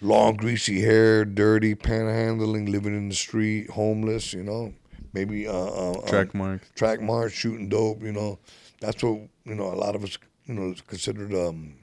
[0.00, 4.32] long greasy hair, dirty, panhandling, living in the street, homeless.
[4.32, 4.74] You know,
[5.12, 6.70] maybe uh, uh, um, Track marks.
[6.74, 8.02] track march, shooting dope.
[8.02, 8.38] You know,
[8.80, 9.72] that's what you know.
[9.72, 11.74] A lot of us, you know, is considered um,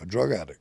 [0.00, 0.60] a drug addict,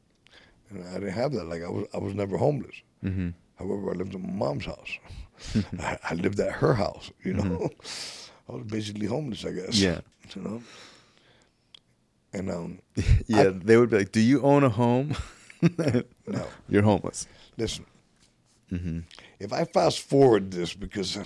[0.70, 1.46] and I didn't have that.
[1.46, 2.76] Like I was, I was never homeless.
[3.04, 3.30] Mm-hmm.
[3.60, 4.98] However, I lived in my mom's house.
[5.80, 7.12] I, I lived at her house.
[7.24, 7.70] You know,
[8.50, 9.76] I was basically homeless, I guess.
[9.80, 10.02] Yeah.
[10.36, 10.62] You know,
[12.34, 12.80] and um,
[13.28, 15.16] Yeah, they would be like, "Do you own a home?"
[16.28, 17.28] no, you're homeless.
[17.58, 17.86] listen.
[18.72, 19.00] Mm-hmm.
[19.40, 21.18] If I fast forward this, because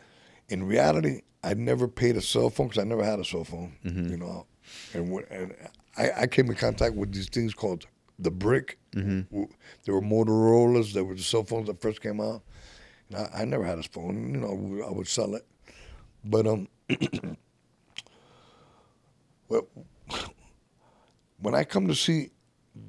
[0.48, 3.76] in reality, I never paid a cell phone because I never had a cell phone.
[3.84, 4.10] Mm-hmm.
[4.10, 4.46] You know,
[4.94, 5.54] and when, and
[5.96, 7.86] I, I came in contact with these things called
[8.18, 8.78] the brick.
[8.92, 9.44] Mm-hmm.
[9.84, 10.92] There were Motorola's.
[10.92, 12.42] There were the cell phones that first came out.
[13.08, 14.34] And I, I never had a phone.
[14.34, 15.46] You know, I would sell it,
[16.24, 16.68] but um,
[19.48, 19.66] well,
[21.40, 22.30] when I come to see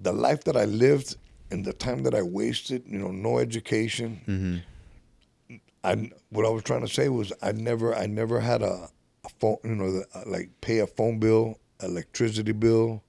[0.01, 1.15] the life that I lived
[1.49, 4.21] and the time that I wasted, you know, no education.
[4.27, 5.57] Mm-hmm.
[5.83, 8.87] I what I was trying to say was I never I never had a,
[9.25, 13.03] a phone, you know, the, uh, like pay a phone bill, electricity bill,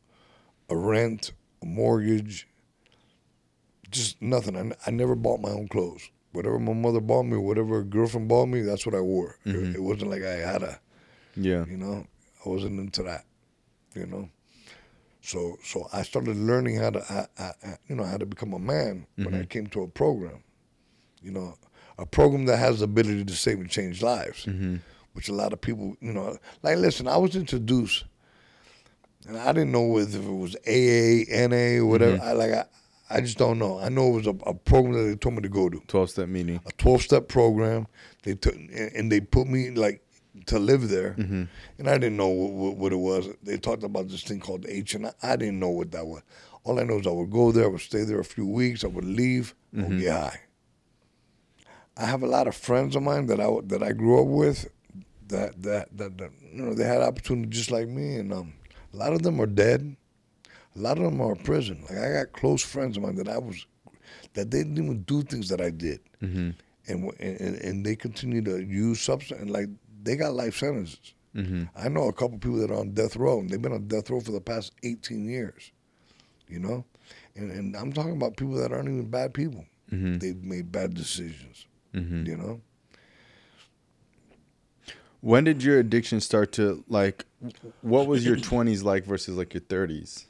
[0.71, 1.33] a rent,
[1.63, 2.49] a mortgage,
[3.91, 4.57] just nothing.
[4.57, 6.09] I, I never bought my own clothes.
[6.33, 9.37] Whatever my mother bought me, whatever a girlfriend bought me, that's what I wore.
[9.45, 10.81] It, it wasn't like I had a
[11.37, 11.65] Yeah.
[11.67, 12.07] you know
[12.45, 13.25] i wasn't into that
[13.95, 14.29] you know
[15.23, 18.53] so so i started learning how to I, I, I- you know how to become
[18.53, 19.45] a man when i mm-hmm.
[19.45, 20.43] came to a program.
[21.23, 21.57] You know
[21.99, 24.77] a program that has the ability to save and change lives mm-hmm.
[25.13, 28.05] which a lot of people you know like listen i was introduced
[29.29, 32.17] and i didn't know if it was aa na whatever.
[32.17, 32.29] Mm-hmm.
[32.29, 32.65] I like I,
[33.11, 33.79] I just don't know.
[33.79, 35.81] I know it was a, a program that they told me to go to.
[35.87, 36.61] Twelve step meeting.
[36.65, 37.87] a 12 step program.
[38.23, 40.03] They took and and they put me like
[40.47, 41.49] to live there, and
[41.89, 43.29] I didn't know what, what, what it was.
[43.43, 46.23] They talked about this thing called H, and I, I didn't know what that was.
[46.65, 48.83] All I know is I would go there, I would stay there a few weeks,
[48.85, 50.41] I would leave, I would get high.
[51.97, 54.69] I have a lot of friends of mine that I that I grew up with,
[55.29, 58.55] that that that, that you know they had opportunity just like me, and um,
[58.93, 59.97] a lot of them are dead.
[60.75, 61.85] A lot of them are in prison.
[61.89, 63.67] Like I got close friends of mine that I was,
[64.33, 66.51] that they didn't even do things that I did, Mm-hmm.
[66.89, 69.69] and and, and they continue to use substance and like
[70.03, 71.15] they got life sentences.
[71.35, 71.65] Mm-hmm.
[71.75, 74.11] I know a couple people that are on death row, and they've been on death
[74.11, 75.71] row for the past 18 years.
[76.49, 76.85] You know,
[77.35, 79.65] and and I'm talking about people that aren't even bad people.
[79.91, 80.19] Mm-hmm.
[80.19, 81.67] They've made bad decisions.
[81.95, 82.27] Mm-hmm.
[82.27, 82.61] You know,
[85.21, 87.25] When did your addiction start to like?
[87.81, 90.27] What was your twenties like versus like your thirties?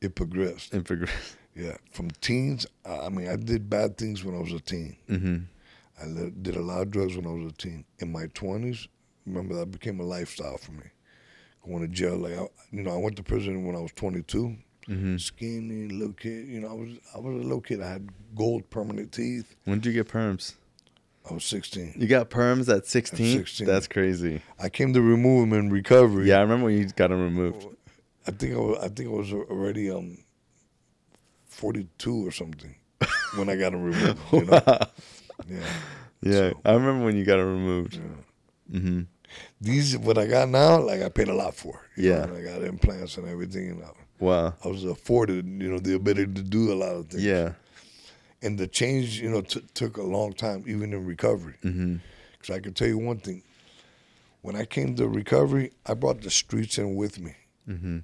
[0.00, 0.72] it progressed.
[0.74, 1.36] It progressed.
[1.54, 2.66] Yeah, from teens.
[2.84, 4.96] I I mean, I did bad things when I was a teen.
[6.00, 6.06] I
[6.42, 7.84] did a lot of drugs when I was a teen.
[7.98, 8.88] In my twenties,
[9.26, 10.86] remember that became a lifestyle for me.
[11.66, 14.56] Going to jail, like I, you know, I went to prison when I was 22.
[14.88, 15.16] Mm-hmm.
[15.16, 17.80] Skinny little kid, you know, I was I was a little kid.
[17.80, 19.54] I had gold permanent teeth.
[19.64, 20.54] When did you get perms?
[21.30, 21.94] I was 16.
[21.96, 23.38] You got perms at sixteen.
[23.38, 23.66] 16.
[23.66, 24.42] That's crazy.
[24.58, 26.28] I came to remove them in recovery.
[26.28, 27.66] Yeah, I remember when you got them removed.
[28.26, 30.18] I think I was I think I was already um
[31.46, 32.74] 42 or something
[33.36, 34.20] when I got them removed.
[34.32, 34.60] You know?
[35.48, 35.58] Yeah.
[36.22, 37.94] Yeah, So- I remember when you got it removed.
[37.96, 38.78] yeah.
[38.78, 39.00] Mm-hmm.
[39.60, 41.72] These what I got now, like I paid a lot for.
[41.96, 42.22] know, Yeah.
[42.24, 43.88] and I got implants and everything, and I,
[44.20, 44.54] Wow.
[44.64, 47.24] I was afforded, you know, the ability to do a lot of things.
[47.24, 47.52] Yeah.
[48.42, 51.54] And the change, you know, t- took a long time, even in recovery.
[51.64, 51.96] Mm-hmm.
[52.32, 53.42] Because I can tell you one thing:
[54.42, 57.34] when I came to recovery, I brought the streets in with me,
[57.68, 57.98] Mm-hmm.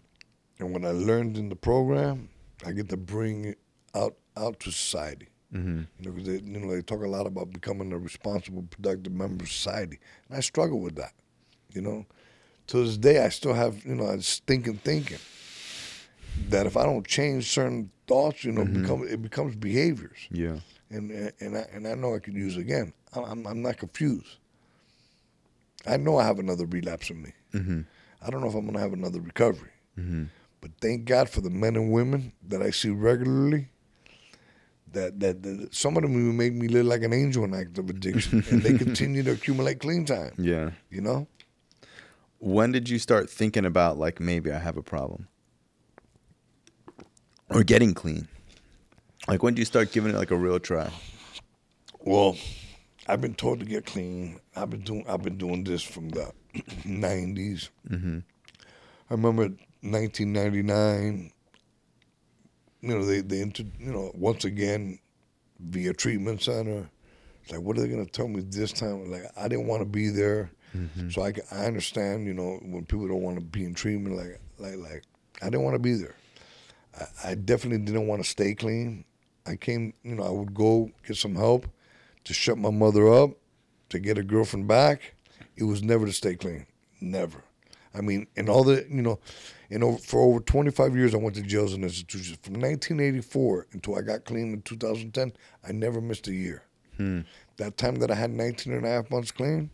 [0.59, 2.29] and when I learned in the program,
[2.67, 3.59] I get to bring it
[3.95, 5.29] out out to society.
[5.55, 5.81] Mm-hmm.
[5.99, 9.13] You know, because they, you know, they talk a lot about becoming a responsible, productive
[9.13, 11.13] member of society, and I struggle with that.
[11.73, 12.07] You know,
[12.69, 15.19] to this day, I still have you know a stinking thinking
[16.49, 20.61] that if I don't change certain thoughts, you know, become it becomes behaviors, Yeah.
[20.91, 21.11] and
[21.41, 22.93] and I, and I know I can use again.
[23.13, 24.37] I'm I'm not confused.
[25.87, 27.33] I know I have another relapse in me.
[27.55, 27.81] Mm-hmm.
[28.23, 29.71] I don't know if I'm gonna have another recovery.
[29.99, 30.25] Mm-hmm.
[30.61, 33.69] But thank God for the men and women that I see regularly.
[34.93, 37.89] That, that that some of them even make me live like an angel in active
[37.91, 40.33] addiction, and they continue to accumulate clean time.
[40.37, 40.71] Yeah.
[40.91, 41.29] You know,
[42.39, 45.29] When did you start thinking about like maybe I have a problem?
[47.49, 48.29] Or getting clean?
[49.29, 50.91] Like when did you start giving it like a real try?
[52.01, 52.37] Well,
[53.07, 54.41] I've been told to get clean.
[54.57, 57.69] I've been doing I've been doing this from the '90s.
[57.89, 58.19] Mm-hmm.
[59.11, 59.43] I remember
[59.83, 61.33] 1999.
[62.81, 64.99] You know, they they inter, you know once again
[65.59, 66.89] via treatment center.
[67.43, 69.11] It's like, what are they gonna tell me this time?
[69.11, 71.11] Like, I didn't want to be there, mm-hmm.
[71.11, 72.27] so I, I understand.
[72.27, 75.05] You know, when people don't want to be in treatment, like like like
[75.43, 76.15] I didn't want to be there.
[76.99, 79.05] I, I definitely didn't want to stay clean.
[79.47, 81.67] I came, you know, I would go get some help
[82.25, 83.31] to shut my mother up,
[83.89, 85.15] to get a girlfriend back.
[85.57, 86.67] It was never to stay clean,
[87.01, 87.43] never.
[87.95, 89.19] I mean, and all the, you know,
[89.71, 92.39] and over, for over 25 years, I went to jails and institutions.
[92.43, 95.33] From 1984 until I got clean in 2010,
[95.67, 96.65] I never missed a year.
[96.97, 97.21] Hmm.
[97.57, 99.71] That time that I had 19 and a half months clean,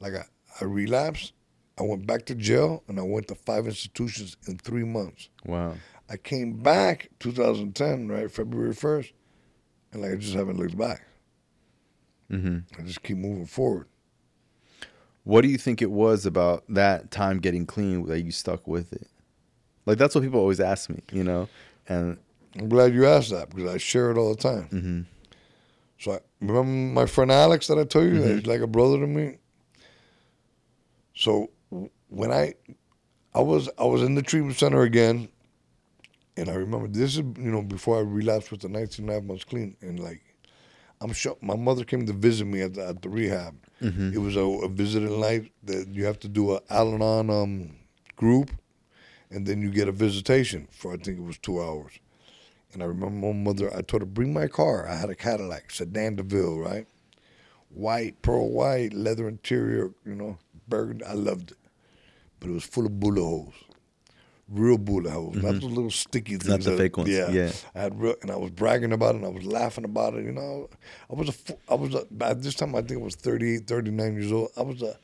[0.00, 0.24] like I,
[0.60, 1.34] I relapsed,
[1.78, 5.28] I went back to jail, and I went to five institutions in three months.
[5.44, 5.74] Wow.
[6.08, 9.12] I came back 2010, right, February 1st,
[9.92, 11.04] and like I just haven't looked back.
[12.30, 12.58] Mm-hmm.
[12.78, 13.86] I just keep moving forward.
[15.24, 18.92] What do you think it was about that time getting clean that you stuck with
[18.92, 19.08] it?
[19.86, 21.48] Like that's what people always ask me, you know?
[21.88, 22.18] And
[22.58, 24.68] I'm glad you asked that because I share it all the time.
[24.70, 25.00] mm-hmm.
[25.98, 28.38] So I remember my friend Alex that I told you, that Mhm.
[28.38, 29.38] he's like a brother to me.
[31.14, 31.50] So
[32.08, 32.54] when I,
[33.34, 35.28] I was I was in the treatment center again,
[36.36, 39.14] and I remember this is you know before I relapsed with the 19 and a
[39.14, 40.22] half months clean, and like,
[41.04, 43.54] I'm sure my mother came to visit me at the, at the rehab.
[43.82, 44.14] Mm-hmm.
[44.14, 47.76] It was a, a visiting night that you have to do a Al-Anon um,
[48.16, 48.50] group,
[49.30, 51.92] and then you get a visitation for I think it was two hours.
[52.72, 54.88] And I remember my mother, I told her, bring my car.
[54.88, 56.86] I had a Cadillac, sedan DeVille, right?
[57.68, 61.04] White, pearl white, leather interior, you know, burgundy.
[61.04, 61.58] I loved it.
[62.40, 63.54] But it was full of bullet holes.
[64.46, 65.60] Real bullet holes, not Mhm.
[65.62, 66.48] those little sticky things.
[66.48, 67.08] Not the that- fake ones.
[67.08, 67.30] Yeah.
[67.30, 67.52] Yeah.
[67.74, 70.24] I had real, and I was bragging about it, and I was laughing about it.
[70.24, 70.68] You know,
[71.10, 74.12] I was a, I was a, at this time I think I was 38, 39
[74.14, 74.50] years old.
[74.56, 74.98] I was a,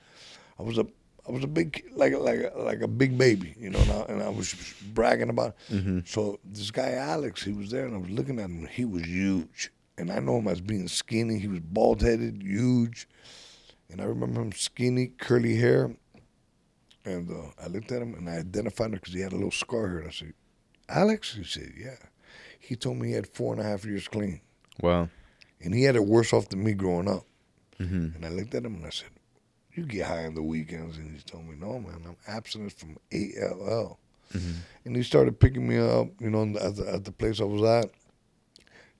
[0.58, 0.86] I was a,
[1.26, 4.22] I was a big like like like a big baby, you know, and I, and
[4.22, 4.54] I was
[4.92, 5.56] bragging about.
[5.70, 5.74] It.
[5.76, 5.98] Mm-hmm.
[6.04, 8.66] So this guy Alex, he was there, and I was looking at him.
[8.66, 11.38] He was huge, and I know him as being skinny.
[11.38, 13.08] He was bald headed, huge,
[13.88, 15.96] and I remember him skinny, curly hair.
[17.04, 19.50] And uh, I looked at him and I identified him because he had a little
[19.50, 19.98] scar here.
[20.00, 20.34] And I said,
[20.88, 21.34] Alex?
[21.34, 21.96] He said, Yeah.
[22.58, 24.40] He told me he had four and a half years clean.
[24.82, 25.08] Wow.
[25.62, 27.24] And he had it worse off than me growing up.
[27.78, 28.16] Mm-hmm.
[28.16, 29.08] And I looked at him and I said,
[29.72, 30.98] You get high on the weekends.
[30.98, 33.98] And he told me, No, man, I'm abstinent from ALL.
[34.34, 34.52] Mm-hmm.
[34.84, 37.62] And he started picking me up, you know, at the, at the place I was
[37.62, 37.90] at,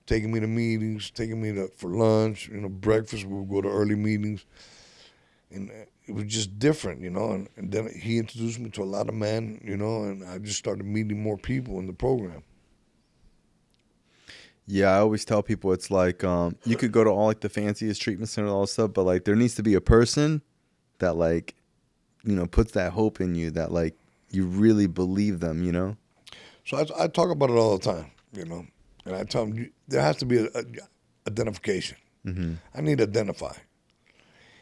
[0.05, 3.25] taking me to meetings, taking me to for lunch, you know, breakfast.
[3.25, 4.45] We would go to early meetings,
[5.49, 7.31] and uh, it was just different, you know.
[7.31, 10.39] And, and then he introduced me to a lot of men, you know, and I
[10.39, 12.43] just started meeting more people in the program.
[14.67, 17.49] Yeah, I always tell people it's like um, you could go to all like the
[17.49, 20.41] fanciest treatment center and all this stuff, but like there needs to be a person
[20.99, 21.55] that like
[22.23, 23.95] you know puts that hope in you that like
[24.29, 25.95] you really believe them, you know.
[26.65, 28.65] So I, I talk about it all the time, you know,
[29.05, 30.63] and I tell them there has to be a, a
[31.27, 31.97] identification.
[32.25, 32.53] Mm-hmm.
[32.75, 33.53] I need to identify.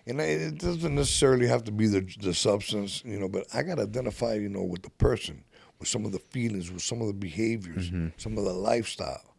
[0.10, 3.64] And I- it doesn't necessarily have to be the the substance, you know, but I
[3.64, 5.44] got to identify, you know, with the person,
[5.78, 8.08] with some of the feelings, with some of the behaviors, mm-hmm.
[8.18, 9.36] some of the lifestyle.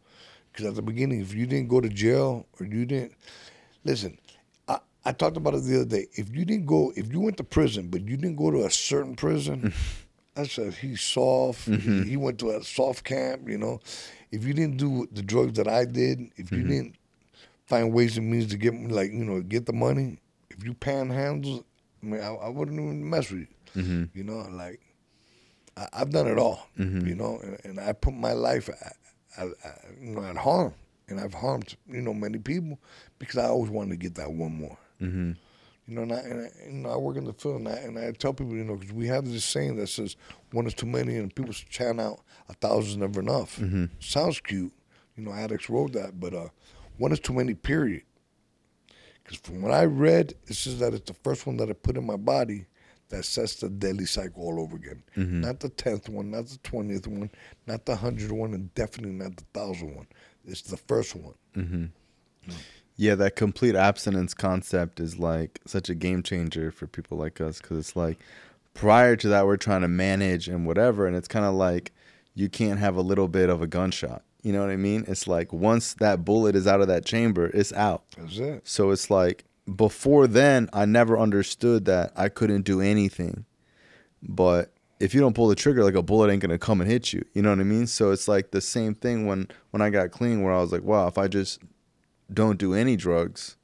[0.51, 3.13] Because at the beginning, if you didn't go to jail or you didn't,
[3.83, 4.17] listen,
[4.67, 6.07] I, I talked about it the other day.
[6.13, 8.71] If you didn't go, if you went to prison, but you didn't go to a
[8.71, 9.73] certain prison,
[10.35, 11.65] I said he's soft.
[11.65, 12.03] He, mm-hmm.
[12.03, 13.81] he went to a soft camp, you know.
[14.31, 16.69] If you didn't do the drugs that I did, if you mm-hmm.
[16.69, 16.95] didn't
[17.65, 20.19] find ways and means to get like you know get the money.
[20.61, 21.65] If you panhandle,
[22.03, 23.47] I mean, I, I wouldn't even mess with you.
[23.81, 24.03] Mm-hmm.
[24.13, 24.79] You know, like
[25.75, 26.67] I, I've done it all.
[26.77, 27.07] Mhm.
[27.07, 28.69] You know, and, and I put my life
[29.39, 29.55] you
[30.15, 30.73] know at harm,
[31.09, 32.77] and I've harmed you know many people
[33.17, 34.77] because I always wanted to get that one more.
[35.01, 35.31] Mm-hmm.
[35.87, 37.73] You know, and I, and I, you know, I work in the field, and I,
[37.73, 40.15] and I tell people, you know, because we have this saying that says
[40.51, 42.19] one is too many, and people chant out
[42.49, 43.57] a thousand is never enough.
[43.57, 43.89] Mhm.
[43.99, 44.71] Sounds cute,
[45.17, 45.33] you know.
[45.33, 46.49] Addicts wrote that, but uh,
[46.97, 47.55] one is too many.
[47.55, 48.03] Period.
[49.31, 51.95] Because from what I read, it says that it's the first one that I put
[51.95, 52.65] in my body
[53.09, 55.03] that sets the daily cycle all over again.
[55.15, 55.41] Mhm.
[55.41, 57.29] Not the tenth one, not the twentieth one,
[57.65, 60.07] not the hundredth one, and definitely not the thousand one.
[60.45, 61.35] It's the first one.
[61.55, 61.85] Mm-hmm.
[62.97, 67.61] Yeah, that complete abstinence concept is like such a game changer for people like us
[67.61, 68.19] because it's like
[68.73, 71.93] prior to that we're trying to manage and whatever, and it's kind of like
[72.33, 74.23] you can't have a little bit of a gunshot.
[74.41, 75.05] You know what I mean?
[75.07, 78.03] It's like once that bullet is out of that chamber, it's out.
[78.17, 78.67] That's it.
[78.67, 83.45] So it's like before then, I never understood that I couldn't do anything.
[84.23, 87.13] But if you don't pull the trigger, like a bullet ain't gonna come and hit
[87.13, 87.23] you.
[87.33, 87.87] You know what I mean?
[87.87, 90.83] So it's like the same thing when when I got clean, where I was like,
[90.83, 91.59] wow, if I just
[92.33, 93.57] don't do any drugs,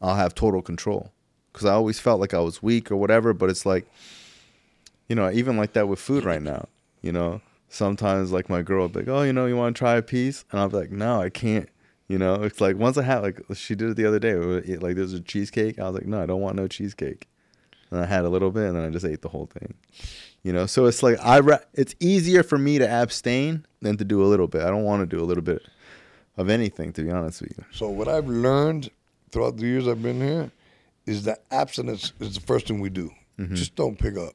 [0.00, 1.12] I'll have total control.
[1.52, 3.32] Because I always felt like I was weak or whatever.
[3.32, 3.86] But it's like,
[5.08, 6.68] you know, even like that with food right now.
[7.00, 9.78] You know, sometimes like my girl will be like, oh, you know, you want to
[9.78, 11.68] try a piece, and I'll be like, no, I can't.
[12.08, 14.34] You know, it's like once I had like she did it the other day.
[14.76, 15.78] Like there's a cheesecake.
[15.78, 17.28] I was like, no, I don't want no cheesecake.
[17.90, 19.74] And I had a little bit, and then I just ate the whole thing.
[20.42, 24.04] You know, so it's like I ra- it's easier for me to abstain than to
[24.04, 24.62] do a little bit.
[24.62, 25.62] I don't want to do a little bit
[26.36, 27.64] of anything, to be honest with you.
[27.72, 28.90] So what I've learned
[29.32, 30.52] throughout the years I've been here
[31.06, 33.10] is that abstinence is the first thing we do.
[33.38, 33.54] Mm-hmm.
[33.54, 34.34] Just don't pick up.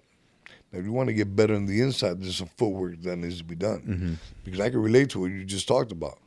[0.72, 3.38] Now, if you want to get better on the inside, there's some footwork that needs
[3.40, 3.82] to be done.
[3.82, 4.14] Mm-hmm.
[4.44, 6.18] Because I can relate to what you just talked about.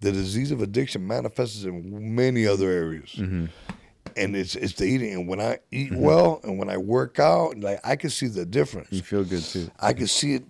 [0.00, 3.10] The disease of addiction manifests in many other areas.
[3.16, 3.46] Mm-hmm.
[4.16, 5.12] And it's it's the eating.
[5.14, 8.44] And when I eat well and when I work out, like I can see the
[8.44, 8.88] difference.
[8.90, 9.70] You feel good too.
[9.80, 10.44] I can see it,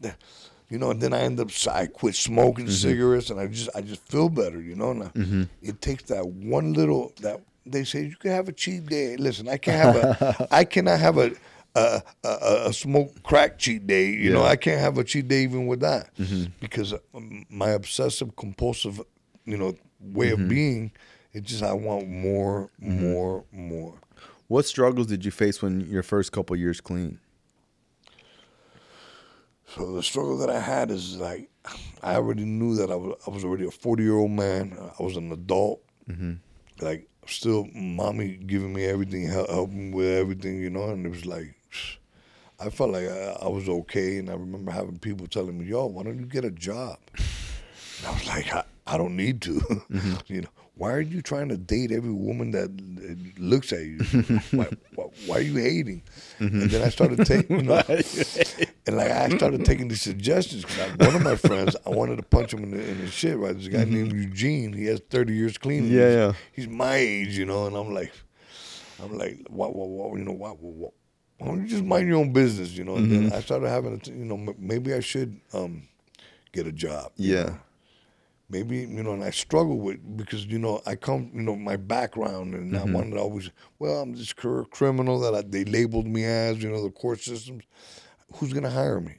[0.68, 0.90] you know.
[0.90, 2.74] And then I end up I quit smoking Mm-hmm.
[2.74, 4.90] cigarettes, and I just I just feel better, you know.
[4.90, 8.84] And I- It takes that one little that they say you can have a cheat
[8.86, 9.16] day.
[9.16, 11.30] Listen, I can't have a I cannot have a
[11.74, 14.10] a, a, a smoke crack cheat day.
[14.10, 16.52] You know, I can't have a cheat day even with that mm-hmm.
[16.60, 19.00] because um, my obsessive compulsive,
[19.44, 20.48] you know, way of mm-hmm.
[20.48, 20.92] being.
[21.32, 23.12] It's just I want more, mm-hmm.
[23.12, 23.98] more, more.
[24.46, 27.18] What struggles did you face when your first couple years clean?
[29.66, 31.50] So the struggle that I had is like
[32.02, 34.78] I already knew that I was I was already a forty year old man.
[34.98, 35.82] I was an adult.
[36.80, 40.90] Like still, mommy giving me everything, helping with everything, you know.
[40.90, 41.54] And it was like
[42.60, 44.18] I felt like I, I was okay.
[44.18, 48.06] And I remember having people telling me, "Yo, why don't you get a job?" And
[48.06, 49.60] I was like, I, I don't need to.
[50.26, 53.98] you know, why are you trying to date every woman that looks at you?
[54.50, 56.02] why, why, why are you hating?
[56.40, 60.64] And then I started taking, you know, and like I started taking these suggestions
[60.98, 63.38] one of my friends, I wanted to punch him in, the, in his shit.
[63.38, 64.72] Right, this guy named Eugene.
[64.72, 65.84] He has thirty years clean.
[65.84, 66.32] Yeah, he's, yeah.
[66.52, 68.12] He's my age, you know, and I'm like,
[69.02, 70.92] I'm like, what, what, what, you know, what, what, what?
[71.38, 72.96] Why don't you just mind your own business, you know?
[72.96, 75.88] And then I started having, a, you know, m- maybe I should um,
[76.52, 77.12] get a job.
[77.16, 77.42] you Yeah.
[77.44, 77.58] know?
[78.50, 81.76] maybe you know, and I struggle with because you know I come, you know, my
[81.76, 86.06] background, and I wanted to always, well, I'm this cr- criminal that I, they labeled
[86.06, 87.64] me as, you know, the court systems.
[88.34, 89.16] Who's gonna hire me?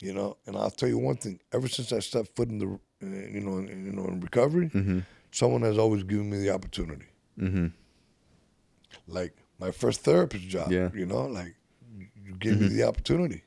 [0.00, 2.66] You know, and I'll tell you one thing: ever since I stepped foot in the,
[2.66, 4.70] uh, you know, in, you know, in recovery,
[5.30, 7.06] someone has always given me the opportunity.
[7.38, 7.66] Mm-hmm.
[9.06, 10.88] Like my first therapist job, Yeah.
[11.00, 11.54] you know, like
[12.26, 13.40] you gave me the opportunity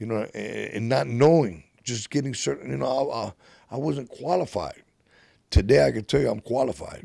[0.00, 3.32] you know, and, and not knowing, just getting certain, you know, I, I,
[3.74, 4.82] I wasn't qualified.
[5.50, 7.02] Today, I can tell you I'm qualified,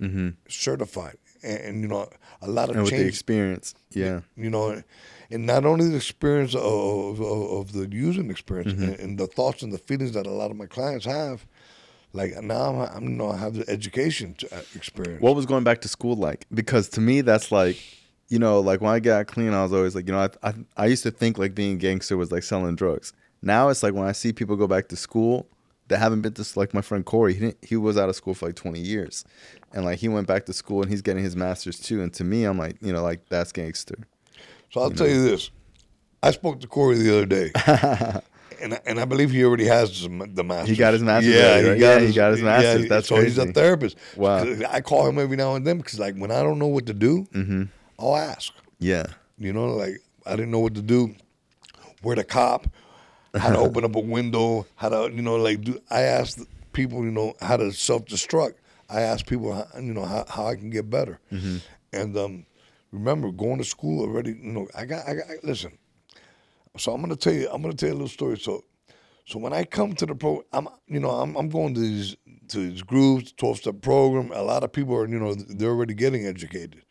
[0.48, 2.08] certified, and, and, you know,
[2.42, 4.20] a lot of And with the change, experience, yeah.
[4.36, 4.84] you know,
[5.32, 8.84] and not only the experience of, of, of the using experience Mm-hmm.
[8.84, 11.38] and, and the thoughts and the feelings that a lot of my clients have.
[12.20, 15.22] Like now, I'm, I'm you know, I have the education to, uh, experience.
[15.26, 16.46] What was going back to school like?
[16.54, 17.78] Because to me, that's like,
[18.34, 20.54] you know, like when I got clean, I was always like, you know, I, I,
[20.76, 23.14] I used to think like being a gangster was like selling drugs.
[23.44, 25.48] Now it's like when I see people go back to school
[25.90, 28.34] that haven't been to like my friend Corey, he didn't, he was out of school
[28.34, 29.24] for like 20 years,
[29.74, 32.02] and like he went back to school and he's getting his master's too.
[32.02, 33.96] And to me, I'm like, you know, like that's gangster.
[34.72, 35.52] So I'll tell you this.
[36.24, 37.52] I spoke to Corey the other day.
[38.62, 40.10] and, I, and I believe he already has the
[40.44, 40.70] master's.
[40.70, 42.82] He got his master's Yeah, already, he got Yeah, he his, got his master's.
[42.84, 43.98] he- That's so he's a therapist.
[44.16, 44.44] Wow.
[44.70, 46.94] I call him every now and then because like when I don't know what to
[46.94, 47.64] do, Mm-hmm.
[48.00, 48.54] I'll ask.
[48.80, 49.06] Yeah.
[49.38, 51.16] You know, like I didn't know what to do,
[52.02, 52.68] where to cop,
[53.34, 55.80] how to open up a window, how to you know like do.
[55.90, 56.40] I asked
[56.74, 58.56] people, you know, how to self destruct.
[58.90, 61.20] I asked people, how, you know, how, how I can get better.
[61.94, 62.46] And um,
[62.92, 64.32] remember, going to school already.
[64.32, 65.28] You know, I got, I got.
[65.44, 65.78] Listen,
[66.78, 68.38] so I'm gonna tell you, I'm gonna tell you a little story.
[68.38, 68.64] So,
[69.26, 72.16] so when I come to the pro, I'm, you know, I'm, I'm going to these
[72.50, 74.32] to these groups, 12 step program.
[74.34, 76.84] A lot of people are, you know, they're already getting educated.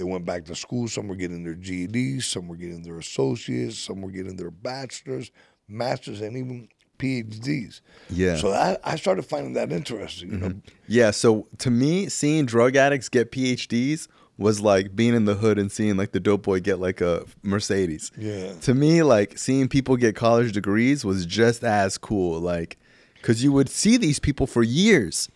[0.00, 0.88] They went back to school.
[0.88, 5.30] Some were getting their GEDs, some were getting their associates, some were getting their bachelors,
[5.68, 7.82] masters, and even PhDs.
[8.08, 8.36] Yeah.
[8.36, 10.30] So I, I started finding that interesting.
[10.30, 10.58] You know, mm-hmm.
[10.88, 15.58] Yeah, so to me, seeing drug addicts get PhDs was like being in the hood
[15.58, 18.10] and seeing like the dope boy get like a Mercedes.
[18.16, 18.54] Yeah.
[18.60, 22.40] To me, like seeing people get college degrees was just as cool.
[22.40, 22.78] Like,
[23.16, 25.28] because you would see these people for years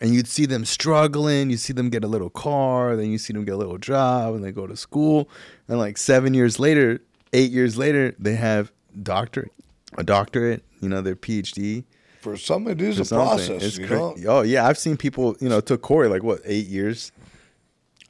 [0.00, 1.50] and you'd see them struggling.
[1.50, 4.34] You see them get a little car, then you see them get a little job,
[4.34, 5.28] and they go to school.
[5.68, 7.00] And like seven years later,
[7.32, 8.72] eight years later, they have
[9.02, 9.52] doctorate,
[9.96, 10.64] a doctorate.
[10.80, 11.84] You know, their PhD.
[12.20, 13.26] For some, it is a something.
[13.28, 13.62] process.
[13.64, 15.36] It's you cra- know, Oh yeah, I've seen people.
[15.40, 17.10] You know, it took Corey like what eight years.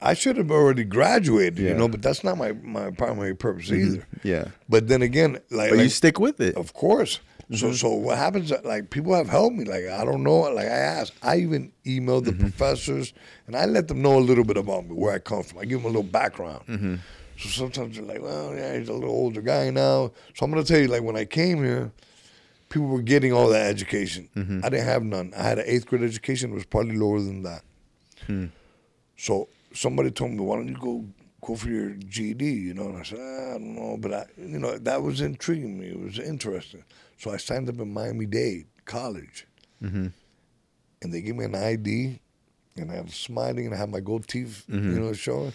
[0.01, 1.57] I should have already graduated.
[1.59, 1.69] Yeah.
[1.71, 1.73] Mm-hmm.
[1.73, 4.07] You know, but that's not my my primary purpose either.
[4.23, 6.55] Yeah, But then again, like, but you stick with it.
[6.55, 7.19] Of course.
[7.51, 7.55] Mm-hmm.
[7.55, 8.51] So so what happens?
[8.63, 9.65] Like people have helped me.
[9.65, 10.37] Like I don't know.
[10.41, 11.13] Like I asked.
[11.23, 12.37] I even emailed Mm-hmm.
[12.37, 13.13] the professors,
[13.47, 15.59] and I let them know a little bit about me, where I come from.
[15.59, 16.63] I give them a little background.
[16.67, 16.95] Mm-hmm.
[17.37, 20.63] So sometimes they're like, "Well, yeah, he's a little older guy now." So I'm gonna
[20.63, 21.91] tell you, like when I came here,
[22.69, 24.29] people were getting all that education.
[24.35, 24.59] Mm-hmm.
[24.63, 25.33] I didn't have none.
[25.35, 26.51] I had an eighth grade education.
[26.51, 27.61] It was probably lower than that.
[28.27, 28.45] Hmm.
[29.17, 31.05] So somebody told me, "Why don't you go
[31.41, 32.41] go for your GD?
[32.41, 35.21] You know, and I said, "Ah, "I don't know," but I, you know, that was
[35.21, 35.87] intriguing me.
[35.87, 36.83] It was interesting.
[37.19, 39.45] So I signed up in Miami Dade College,
[39.83, 40.07] Mm-hmm.
[41.03, 42.19] and they gave me an ID,
[42.75, 44.93] and I was smiling, and I had my gold teeth, Mm-hmm.
[44.93, 45.53] you know, showing.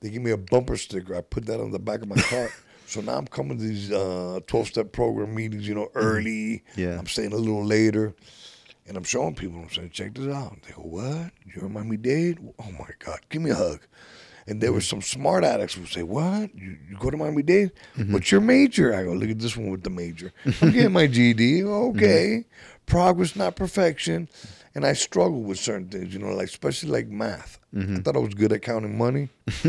[0.00, 1.14] They gave me a bumper sticker.
[1.14, 2.48] I put that on the back of my car.
[2.86, 6.64] So now I'm coming to these uh, 12-step program meetings, you know, early.
[6.74, 6.98] Yeah.
[6.98, 8.16] I'm staying a little later.
[8.88, 10.56] And I'm showing people, I'm saying, check this out.
[10.66, 11.30] They go, what?
[11.46, 12.38] You're in Miami Dade?
[12.58, 13.78] Oh my God, give me a hug.
[14.46, 15.00] And there were mm-hmm.
[15.00, 16.54] some smart addicts who would say, what?
[16.54, 17.72] You, you go to Miami Dade?
[17.96, 18.12] Mm-hmm.
[18.12, 18.94] What's your major?
[18.94, 20.32] I go, look at this one with the major.
[20.60, 21.64] I'm getting my GD.
[21.64, 22.44] Okay.
[22.44, 22.84] Mm-hmm.
[22.86, 24.28] Progress, not perfection.
[24.74, 27.60] And I struggle with certain things, you know, like especially like math.
[27.76, 29.28] I thought I was good at counting money.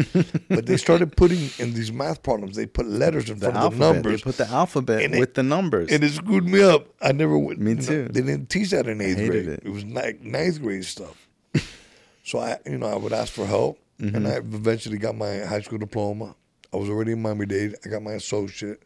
[0.49, 3.77] but they started putting in these math problems, they put letters in The front of
[3.77, 4.21] the numbers.
[4.21, 5.91] They put the alphabet And it- with the numbers.
[5.91, 6.87] And it screwed me up.
[6.99, 7.59] I never went.
[7.59, 8.05] Me you know, too.
[8.05, 9.47] they didn't teach that in eighth grade.
[9.47, 9.69] it.
[9.69, 11.27] was like ninth grade stuff.
[12.23, 14.15] so I, you know, I would ask for help, Mm-hmm.
[14.15, 16.35] and I eventually got my high school diploma.
[16.73, 17.75] I was already in Miami Dade.
[17.85, 18.81] I got my associate.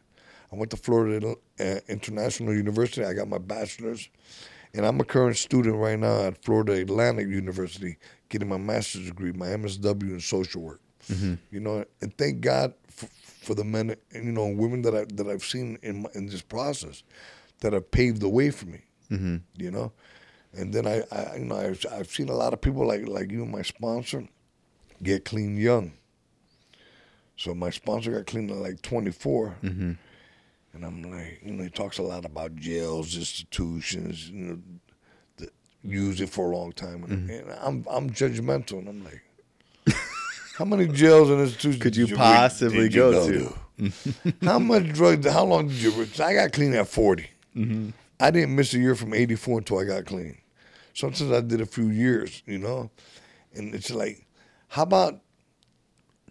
[0.51, 3.05] I went to Florida uh, International University.
[3.05, 4.09] I got my bachelor's,
[4.73, 7.97] and I'm a current student right now at Florida Atlantic University,
[8.29, 10.81] getting my master's degree, my MSW in social work.
[11.09, 11.35] Mm-hmm.
[11.51, 15.05] You know, and thank God for, for the men and you know women that I
[15.13, 17.03] that I've seen in my, in this process
[17.61, 18.81] that have paved the way for me.
[19.11, 19.37] Mm-hmm.
[19.55, 19.91] You know,
[20.53, 23.31] and then I, I you know I've, I've seen a lot of people like like
[23.31, 24.27] you, my sponsor,
[25.01, 25.93] get clean young.
[27.37, 29.57] So my sponsor got clean at like 24.
[29.63, 29.91] Mm-hmm.
[30.73, 34.59] And I'm like, you know, he talks a lot about jails, institutions, you know,
[35.37, 37.03] that use it for a long time.
[37.05, 39.21] And, and I'm I'm judgmental, and I'm like,
[40.57, 43.55] how many jails and institutions Could you did possibly you go to?
[44.41, 45.25] how much drugs?
[45.29, 46.07] How long did you?
[46.21, 47.29] I got clean at 40.
[47.55, 47.89] Mm-hmm.
[48.19, 50.37] I didn't miss a year from 84 until I got clean.
[50.93, 52.89] Sometimes I did a few years, you know,
[53.53, 54.24] and it's like,
[54.67, 55.21] how about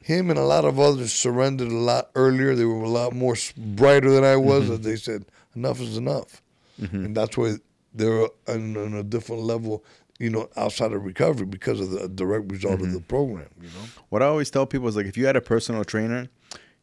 [0.03, 2.55] him and a lot of others surrendered a lot earlier.
[2.55, 4.65] They were a lot more brighter than I was.
[4.65, 4.73] Mm-hmm.
[4.73, 5.25] As they said,
[5.57, 6.43] enough is enough,
[6.81, 7.07] mm-hmm.
[7.07, 7.57] and that's why
[7.95, 9.85] they're on, on a different level,
[10.19, 13.07] you know, outside of recovery because of the direct result of the mm-hmm.
[13.07, 13.49] program.
[13.61, 16.29] You know, What I always tell people is like, if you had a personal trainer,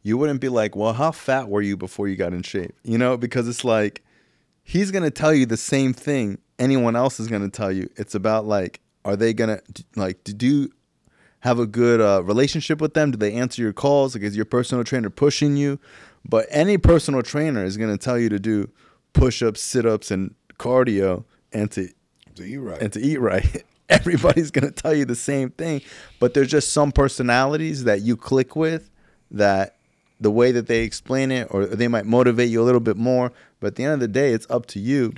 [0.02, 2.74] you wouldn't be like, well, how fat were you before you got in shape?
[2.82, 4.02] You know, because it's like,
[4.64, 7.88] he's going to tell you the same thing anyone else is going to tell you.
[7.96, 10.72] It's about like, are they going to, like, do you
[11.42, 13.12] have a good uh, relationship with them?
[13.12, 14.14] Do they answer your calls?
[14.14, 15.78] Like, is your personal trainer pushing you?
[16.24, 18.70] But any personal trainer is going to tell you to do
[19.12, 21.88] push ups, sit ups, and cardio and to
[22.34, 22.80] so you're right.
[22.80, 23.64] and to eat right.
[23.88, 25.82] Everybody's going to tell you the same thing,
[26.18, 28.90] but there's just some personalities that you click with
[29.30, 29.76] that
[30.18, 33.32] the way that they explain it or they might motivate you a little bit more,
[33.60, 35.12] but at the end of the day it's up to you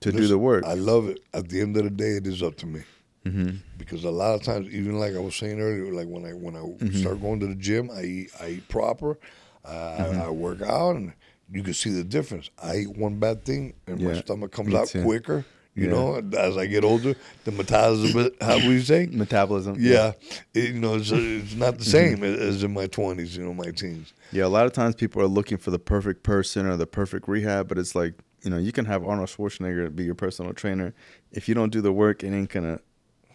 [0.00, 0.64] to do the work.
[0.64, 1.20] I love it.
[1.32, 2.82] At the end of the day, it is up to me.
[3.28, 3.56] Mm-hmm.
[3.76, 6.56] Because a lot of times, even like I was saying earlier, like when I when
[6.56, 6.98] I Mm-hmm.
[6.98, 9.18] start going to the gym, I eat I eat proper,
[9.64, 10.20] uh, Mm-hmm.
[10.20, 11.12] I, I work out, and
[11.50, 12.50] you can see the difference.
[12.62, 15.02] I eat one bad thing, and my stomach comes me out too.
[15.02, 15.46] quicker.
[15.74, 15.90] You Yeah.
[15.90, 17.14] know, as I get older,
[17.44, 18.32] the metabolism.
[18.40, 19.06] How would you say?
[19.06, 19.76] Metabolism.
[19.78, 20.14] Yeah,
[20.52, 22.24] it, you know, it's, it's not the Mm-hmm.
[22.24, 23.36] same as in my twenties.
[23.36, 24.12] You know, my teens.
[24.32, 27.28] Yeah, a lot of times people are looking for the perfect person or the perfect
[27.28, 30.94] rehab, but it's like, you know, you can have Arnold Schwarzenegger be your personal trainer.
[31.30, 32.82] If you don't do the work, it ain't going to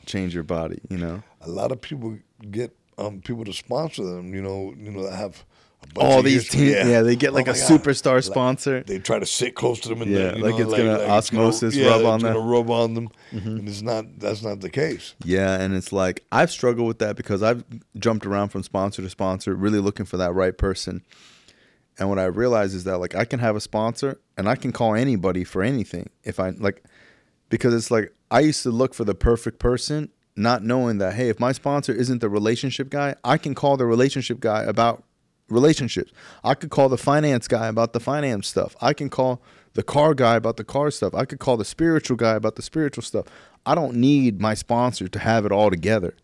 [0.06, 1.24] change your body, you know?
[1.42, 2.18] A lot of people
[2.52, 4.34] get um, people to sponsor them.
[4.34, 5.44] You know, you know, that have.
[5.82, 7.02] A bunch All of these teams, yeah.
[7.02, 7.58] they get Oh like a God.
[7.58, 8.84] superstar Like, sponsor.
[8.84, 11.00] they try to sit close to them and Yeah, then, you like know, it's gonna
[11.14, 12.36] osmosis yeah, rub on it's them.
[12.38, 12.48] Mm-hmm.
[12.50, 14.06] rub on them, and it's not.
[14.18, 15.14] That's not the case.
[15.26, 17.66] Yeah, and it's like I've struggled with that because I've
[17.98, 21.02] jumped around from sponsor to sponsor, really looking for that right person.
[22.00, 24.72] And what I realize is that like I can have a sponsor and I can
[24.72, 26.82] call anybody for anything if I like
[27.50, 31.30] because it's like I used to look for the perfect person, not knowing that hey,
[31.30, 35.04] if my sponsor isn't the relationship guy, I can call the relationship guy about
[35.50, 36.12] relationships.
[36.44, 38.76] I could call the finance guy about the finance stuff.
[38.82, 39.42] I can call
[39.74, 41.14] the car guy about the car stuff.
[41.14, 43.26] I could call the spiritual guy about the spiritual stuff.
[43.66, 46.16] I don't need my sponsor to have it all together.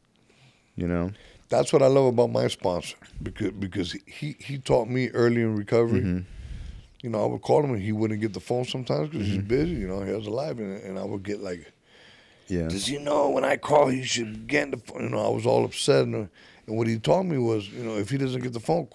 [0.76, 1.12] You know?
[1.50, 5.56] That's what I love about my sponsor because because he he taught me early in
[5.56, 6.02] recovery.
[6.02, 6.20] Mm-hmm.
[7.04, 9.36] You know, I would call him and he wouldn't get the phone sometimes because Mm-hmm.
[9.40, 9.72] he's busy.
[9.82, 11.72] You know, he has a life, and, and I would get like,
[12.50, 12.68] Yeah.
[12.68, 15.46] "Does he know when I call he should get the phone?" You know, I was
[15.46, 16.16] all upset, and,
[16.68, 18.88] and what he taught me was, you know, if he doesn't get the phone,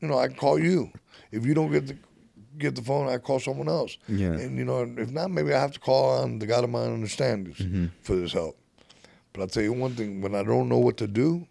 [0.00, 0.90] you know, I can call you.
[1.30, 1.96] If you don't get the
[2.58, 3.98] get the phone, I call someone else.
[4.08, 4.32] Yeah.
[4.32, 6.84] And you know, if not, maybe I have to call on the God of my
[6.84, 7.86] understandings Mm-hmm.
[8.02, 8.58] for this help.
[9.32, 11.46] But I'll tell you one thing: when I don't know what to do,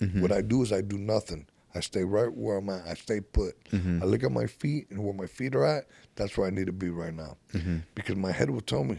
[0.00, 0.20] Mm-hmm.
[0.22, 1.46] what I do is I do nothing.
[1.74, 2.86] I stay right where I'm at.
[2.86, 3.54] I stay put.
[3.70, 4.02] Mm-hmm.
[4.02, 5.84] I look at my feet and where my feet are at.
[6.16, 7.36] That's where I need to be right now.
[7.54, 7.76] Mm-hmm.
[7.94, 8.98] Because my head will tell me,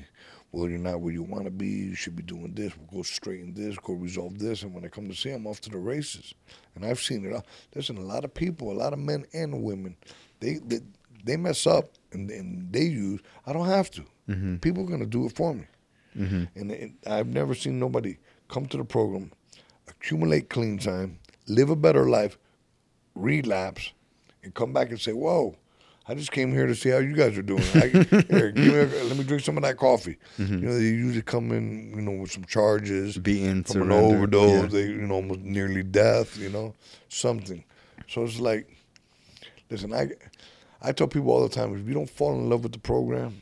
[0.53, 1.67] well, you're not where you want to be.
[1.67, 2.73] You should be doing this.
[2.77, 3.75] We'll go straighten this.
[3.79, 4.61] Go resolve this.
[4.61, 6.35] And when I come to see, I'm off to the races.
[6.75, 7.43] And I've seen it.
[7.73, 9.97] Listen, a lot of people, a lot of men and women,
[10.39, 10.81] they they,
[11.23, 13.19] they mess up and, and they use.
[13.47, 14.01] I don't have to.
[14.29, 14.57] Mm-hmm.
[14.57, 15.65] People are gonna do it for me.
[16.15, 16.43] Mm-hmm.
[16.55, 19.31] And it, I've never seen nobody come to the program,
[19.87, 22.37] accumulate clean time, live a better life,
[23.15, 23.91] relapse,
[24.43, 25.55] and come back and say, "Whoa,
[26.05, 27.63] I just came here to see how you guys are doing.
[27.75, 27.87] I,
[28.29, 30.53] here, give me a, let me drink some of that coffee." Mm-hmm.
[30.53, 34.63] You know, they usually come in, you know, with some charges, Beaten, from an overdose,
[34.63, 34.67] yeah.
[34.67, 36.73] they, you know, almost nearly death, you know,
[37.07, 37.63] something.
[38.07, 38.69] So it's like,
[39.69, 40.09] listen, I,
[40.81, 43.41] I tell people all the time, if you don't fall in love with the program,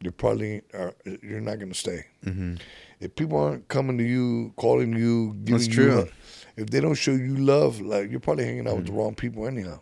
[0.00, 2.06] you're probably are, uh, you're not going to stay.
[2.24, 2.54] Mm-hmm.
[3.00, 5.94] If people aren't coming to you, calling you, giving That's true.
[5.94, 6.12] love-
[6.56, 9.00] if they don't show you love, like you're probably hanging out with the mm-hmm.
[9.00, 9.80] wrong people anyhow.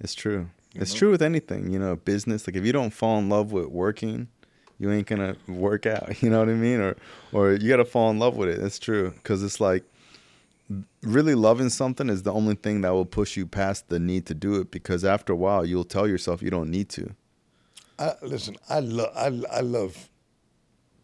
[0.00, 0.48] It's true.
[0.74, 0.98] It's know?
[0.98, 2.46] true with anything, you know, business.
[2.46, 4.28] Like if you don't fall in love with working,
[4.78, 6.10] you ain't gonna work out.
[6.22, 6.80] You know what I mean?
[6.80, 6.96] Or,
[7.32, 8.60] or you gotta fall in love with it.
[8.60, 9.10] That's true.
[9.10, 9.84] Because it's like
[11.02, 14.34] really loving something is the only thing that will push you past the need to
[14.34, 14.70] do it.
[14.70, 17.14] Because after a while, you'll tell yourself you don't need to.
[17.98, 18.56] I listen.
[18.68, 19.12] I love.
[19.14, 20.08] I, I love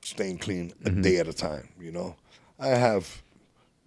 [0.03, 1.03] staying clean a Mm-hmm.
[1.03, 1.69] day at a time.
[1.79, 2.17] You know,
[2.59, 3.23] I have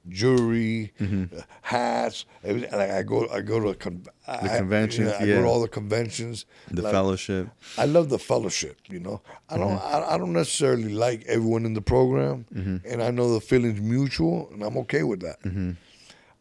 [0.09, 1.37] jewelry, Mm-hmm.
[1.37, 2.25] uh, hats.
[2.43, 2.71] everything.
[2.71, 3.27] Like I go.
[3.29, 5.35] I go to con- I- conventions, I, yeah.
[5.35, 6.45] go to all the conventions.
[6.71, 7.49] The Like, fellowship.
[7.77, 8.77] I love the fellowship.
[8.89, 9.71] You know, I don't.
[9.79, 12.45] I, I don't necessarily like everyone in the program,
[12.85, 15.39] and I know the feeling's mutual, and I'm okay with that.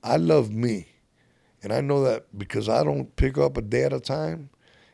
[0.02, 0.86] I love me,
[1.62, 4.48] and I know that because I don't pick up a day at a time,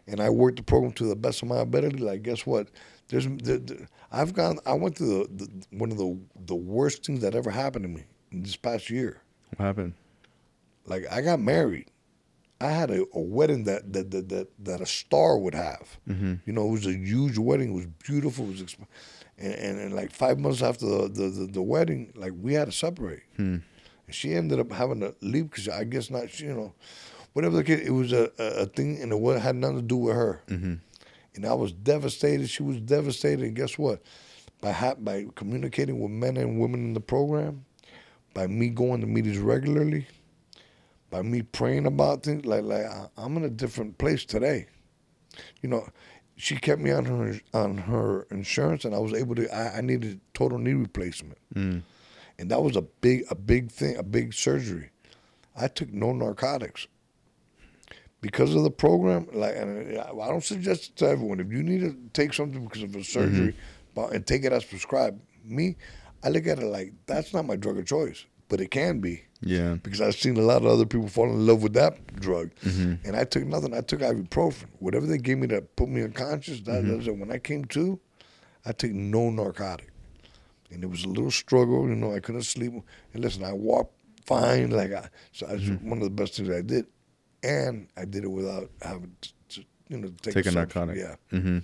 [0.08, 1.98] and I work the program to the best of my ability.
[1.98, 2.68] Like, guess what?
[3.08, 4.58] There's, there, there- I've gone.
[4.66, 7.88] I went through the, the one of the the worst things that ever happened to
[7.88, 8.04] me
[8.42, 9.22] this past year.
[9.56, 9.94] What happened?
[10.86, 11.86] Like, I got married.
[12.60, 15.98] I had a, a wedding that that, that that that a star would have.
[16.08, 16.34] Mm-hmm.
[16.46, 17.72] You know, it was a huge wedding.
[17.72, 18.46] It was beautiful.
[18.46, 18.86] It was, exp-
[19.38, 22.66] and, and, and like five months after the, the, the, the wedding, like we had
[22.66, 23.24] to separate.
[23.36, 23.58] Hmm.
[24.06, 26.30] And she ended up having to leave because I guess not.
[26.30, 26.72] she, You know,
[27.34, 29.96] whatever the case, it was a, a, a thing, and it had nothing to do
[29.96, 30.40] with her.
[30.48, 30.74] Mm-hmm.
[31.34, 32.48] And I was devastated.
[32.48, 33.44] She was devastated.
[33.44, 34.02] And guess what?
[34.62, 37.65] By ha- by communicating with men and women in the program,
[38.36, 40.06] by me going to meetings regularly,
[41.08, 44.66] by me praying about things like like I- I'm in a different place today.
[45.62, 45.88] You know,
[46.36, 49.52] she kept me on her on her insurance, and I was able to.
[49.52, 51.80] I, I needed total knee replacement, mm.
[52.38, 54.90] and that was a big a big thing, a big surgery.
[55.58, 56.88] I took no narcotics
[58.20, 59.28] because of the program.
[59.32, 61.40] Like, and uh, I don't suggest it to everyone.
[61.40, 63.02] If you need to take something because of a mm-hmm.
[63.02, 63.56] surgery,
[63.94, 65.76] but and take it as prescribed, me,
[66.22, 69.22] I look at it like that's not my drug of choice, but it can be
[69.40, 69.74] Yeah.
[69.82, 73.14] because I've seen a lot of other people fall in love with that drug, and
[73.16, 73.74] I took nothing.
[73.74, 76.60] I took ibuprofen, whatever they gave me to put me unconscious.
[76.62, 77.16] That, that was it.
[77.16, 78.00] When I came to,
[78.64, 79.90] I took no narcotic,
[80.72, 81.88] and it was a little struggle.
[81.88, 82.72] You know, I couldn't sleep.
[83.12, 83.94] And listen, I walked
[84.24, 84.70] fine.
[84.70, 86.86] Like I, so it's one of the best things I did,
[87.44, 90.96] and I did it without having to, to you know, take, Take a narcotic.
[90.96, 91.58] Yeah, hmm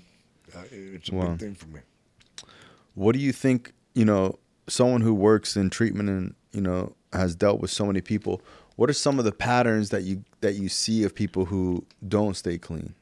[0.55, 1.31] uh, it- it's a Wow.
[1.31, 1.81] big thing for me.
[2.95, 4.39] What do you think, you know,
[4.69, 8.41] someone who works in treatment and, you know, has dealt with so many people,
[8.77, 12.37] what are some of the patterns that you that you see of people who don't
[12.37, 12.95] stay clean?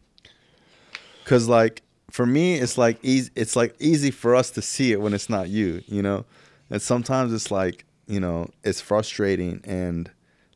[1.24, 5.00] Cuz like for me it's like easy it's like easy for us to see it
[5.00, 6.24] when it's not you, you know?
[6.70, 10.11] And sometimes it's like, you know, it's frustrating and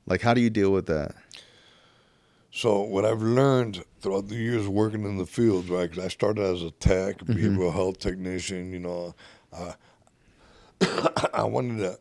[0.07, 1.15] like how do you deal with that?
[2.51, 5.91] So what I've learned throughout the years working in the field, right?
[5.91, 8.73] Because I started as a tech, behavioral health technician.
[8.73, 9.15] You know,
[9.53, 9.73] uh,
[11.35, 11.99] I wanted to,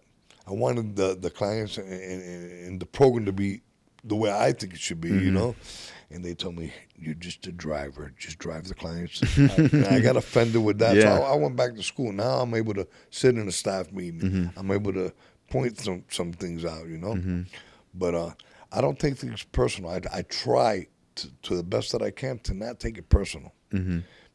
[0.47, 3.61] I wanted the the clients and, and, and the program to be
[4.03, 5.09] the way I think it should be.
[5.09, 5.33] You mm-hmm.
[5.33, 5.55] know,
[6.11, 9.21] and they told me you're just a driver, just drive the clients.
[9.37, 11.17] and I got offended with that, Yeah.
[11.17, 12.11] so I, I went back to school.
[12.11, 14.19] Now I'm able to sit in a staff meeting.
[14.19, 14.59] Mm-hmm.
[14.59, 15.13] I'm able to
[15.49, 16.87] point some some things out.
[16.87, 17.41] You know, mm-hmm.
[17.93, 18.31] but uh,
[18.71, 19.91] I don't take things personal.
[19.91, 23.53] I, I try to, to the best that I can to not take it personal.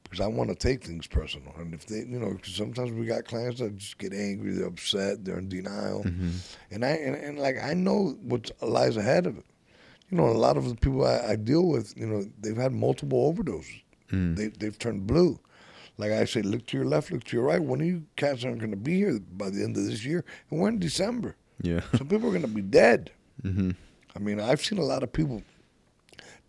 [0.08, 3.04] Because I want to take things personal, and if they, you know, 'cause sometimes we
[3.04, 6.30] got clients that just get angry, they're upset, they're in denial, Mm-hmm.
[6.70, 9.44] and I and, and like I know what lies ahead of it.
[10.10, 12.72] You know, a lot of the people I, I deal with, you know, they've had
[12.72, 13.82] multiple overdoses.
[14.10, 14.36] Mm.
[14.36, 15.38] They they've turned blue.
[15.98, 17.62] Like I say, look to your left, look to your right.
[17.62, 20.24] When of you cats aren't going to be here by the end of this year,
[20.50, 21.36] and we're in December.
[21.60, 21.80] Yeah.
[21.98, 23.10] Some people are going to be dead.
[23.42, 23.72] Mm-hmm.
[24.16, 25.42] I mean, I've seen a lot of people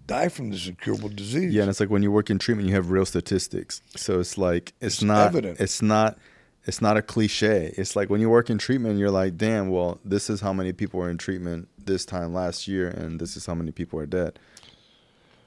[0.10, 1.53] die from this incurable disease.
[1.53, 3.82] Yeah, and it's like when you work in treatment, you have real statistics.
[3.95, 5.60] So it's like it's, It's not evident.
[5.60, 6.18] it's not
[6.66, 7.74] it's not a cliche.
[7.78, 10.74] It's like when you work in treatment, you're like, damn, well, this is how many
[10.74, 14.05] people were in treatment this time last year, and this is how many people are
[14.05, 14.38] dead.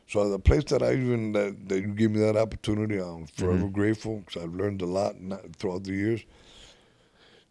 [0.09, 3.59] So the place that I even that, that you gave me that opportunity, I'm forever
[3.65, 3.73] Mm-hmm.
[3.81, 5.15] grateful because I've learned a lot
[5.59, 6.21] throughout the years.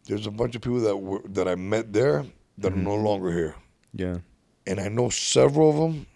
[0.06, 2.24] There's a bunch of people that were that I met there
[2.58, 2.80] that Mm-hmm.
[2.80, 3.54] are no longer here,
[3.94, 4.18] Yeah.
[4.66, 6.06] and I know several of them,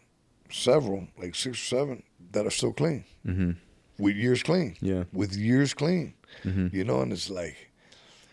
[0.56, 2.02] several like six or seven
[2.32, 3.50] that are still clean, Mm-hmm.
[3.98, 5.04] with years clean, Yeah.
[5.12, 6.14] with years clean.
[6.44, 6.74] Mm-hmm.
[6.76, 7.56] You know, and it's like,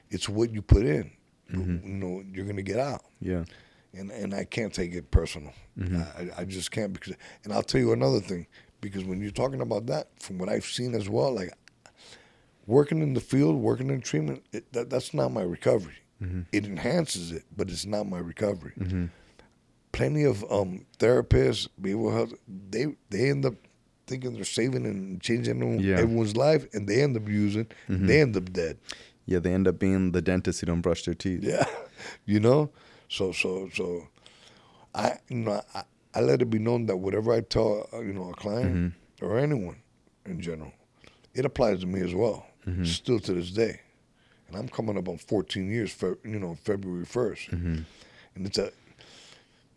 [0.09, 1.11] it's what you put in.
[1.51, 1.87] Mm-hmm.
[1.87, 3.01] You know, you're gonna get out.
[3.21, 3.43] Yeah.
[3.93, 5.53] and and I can't take it personal.
[5.77, 6.01] Mm-hmm.
[6.37, 7.13] I, I just can't because.
[7.43, 8.47] And I'll tell you another thing
[8.81, 11.53] because when you're talking about that, from what I've seen as well, like
[12.65, 15.97] working in the field, working in treatment, it, that that's not my recovery.
[16.21, 16.41] Mm-hmm.
[16.51, 18.73] It enhances it, but it's not my recovery.
[19.93, 19.97] Mm-hmm.
[20.03, 23.53] Plenty of um, therapists, behavioral health, they they end up
[24.07, 25.97] thinking they're saving and changing Yeah.
[25.99, 28.77] everyone's life, and they end up using, they end up dead.
[29.25, 31.43] Yeah, they end up being the dentist who don't brush their teeth.
[31.43, 31.63] Yeah,
[32.25, 32.69] you know.
[33.07, 34.07] So so so,
[34.95, 35.83] I you know I,
[36.15, 39.37] I let it be known that whatever I tell uh, you know a client or
[39.39, 39.77] anyone
[40.25, 40.73] in general,
[41.33, 42.47] it applies to me as well.
[42.83, 43.81] Still to this day,
[44.47, 45.91] and I'm coming up on 14 years.
[45.91, 47.51] Fe- you know February 1st,
[48.35, 48.71] and it's a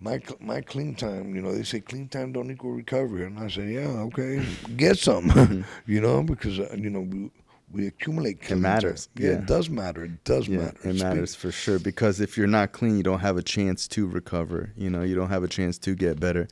[0.00, 1.34] my my clean time.
[1.34, 4.44] You know they say clean time don't equal recovery, and I say yeah okay
[4.76, 7.30] get some, you know because uh, you know we.
[7.72, 8.42] We accumulate.
[8.42, 8.62] clean time.
[8.62, 9.34] matters, Yeah, yeah.
[9.38, 10.04] it does matter.
[10.04, 10.76] It does Yeah, matter.
[10.84, 13.88] it Speak- matters for sure because if you're not clean, you don't have a chance
[13.88, 14.72] to recover.
[14.76, 16.46] You know, you don't have a chance to get better.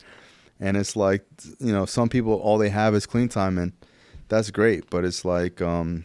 [0.59, 1.25] And it's like,
[1.61, 3.73] you know, some people all they have is clean time, and
[4.29, 4.91] that's great.
[4.91, 6.05] But it's like, um,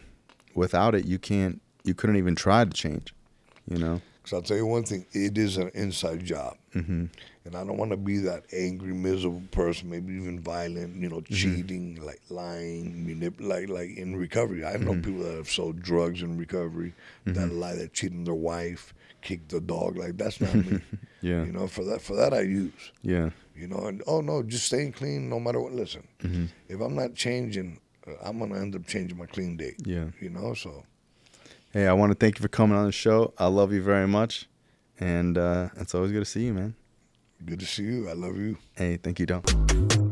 [0.54, 3.12] without it, you can't, you couldn't even try to change.
[3.68, 4.00] You know.
[4.22, 6.56] Because I'll tell you one thing, it is an inside job.
[6.72, 7.06] hmm
[7.46, 11.22] And I don't want to be that angry, miserable person, maybe even violent, you know,
[11.22, 14.62] cheating, like lying, manip- like like in recovery.
[14.64, 16.92] I know people that have sold drugs in recovery,
[17.24, 19.96] that lie, that cheat on their wife, kick the dog.
[19.96, 20.80] Like that's not me.
[21.22, 21.44] Yeah.
[21.44, 22.92] You know, for that for that I use.
[23.02, 23.28] Yeah.
[23.54, 25.72] You know, and oh no, just staying clean no matter what.
[25.72, 26.08] Listen,
[26.68, 29.76] if I'm not changing, uh, I'm gonna end up changing my clean date.
[29.84, 30.06] Yeah.
[30.20, 30.84] You know, so
[31.72, 33.32] Hey, I want to thank you for coming on the show.
[33.38, 34.48] I love you very much,
[34.98, 36.74] and uh, it's always good to see you, man.
[37.44, 38.08] Good to see you.
[38.08, 38.58] I love you.
[38.76, 40.09] Hey, thank you, Dom.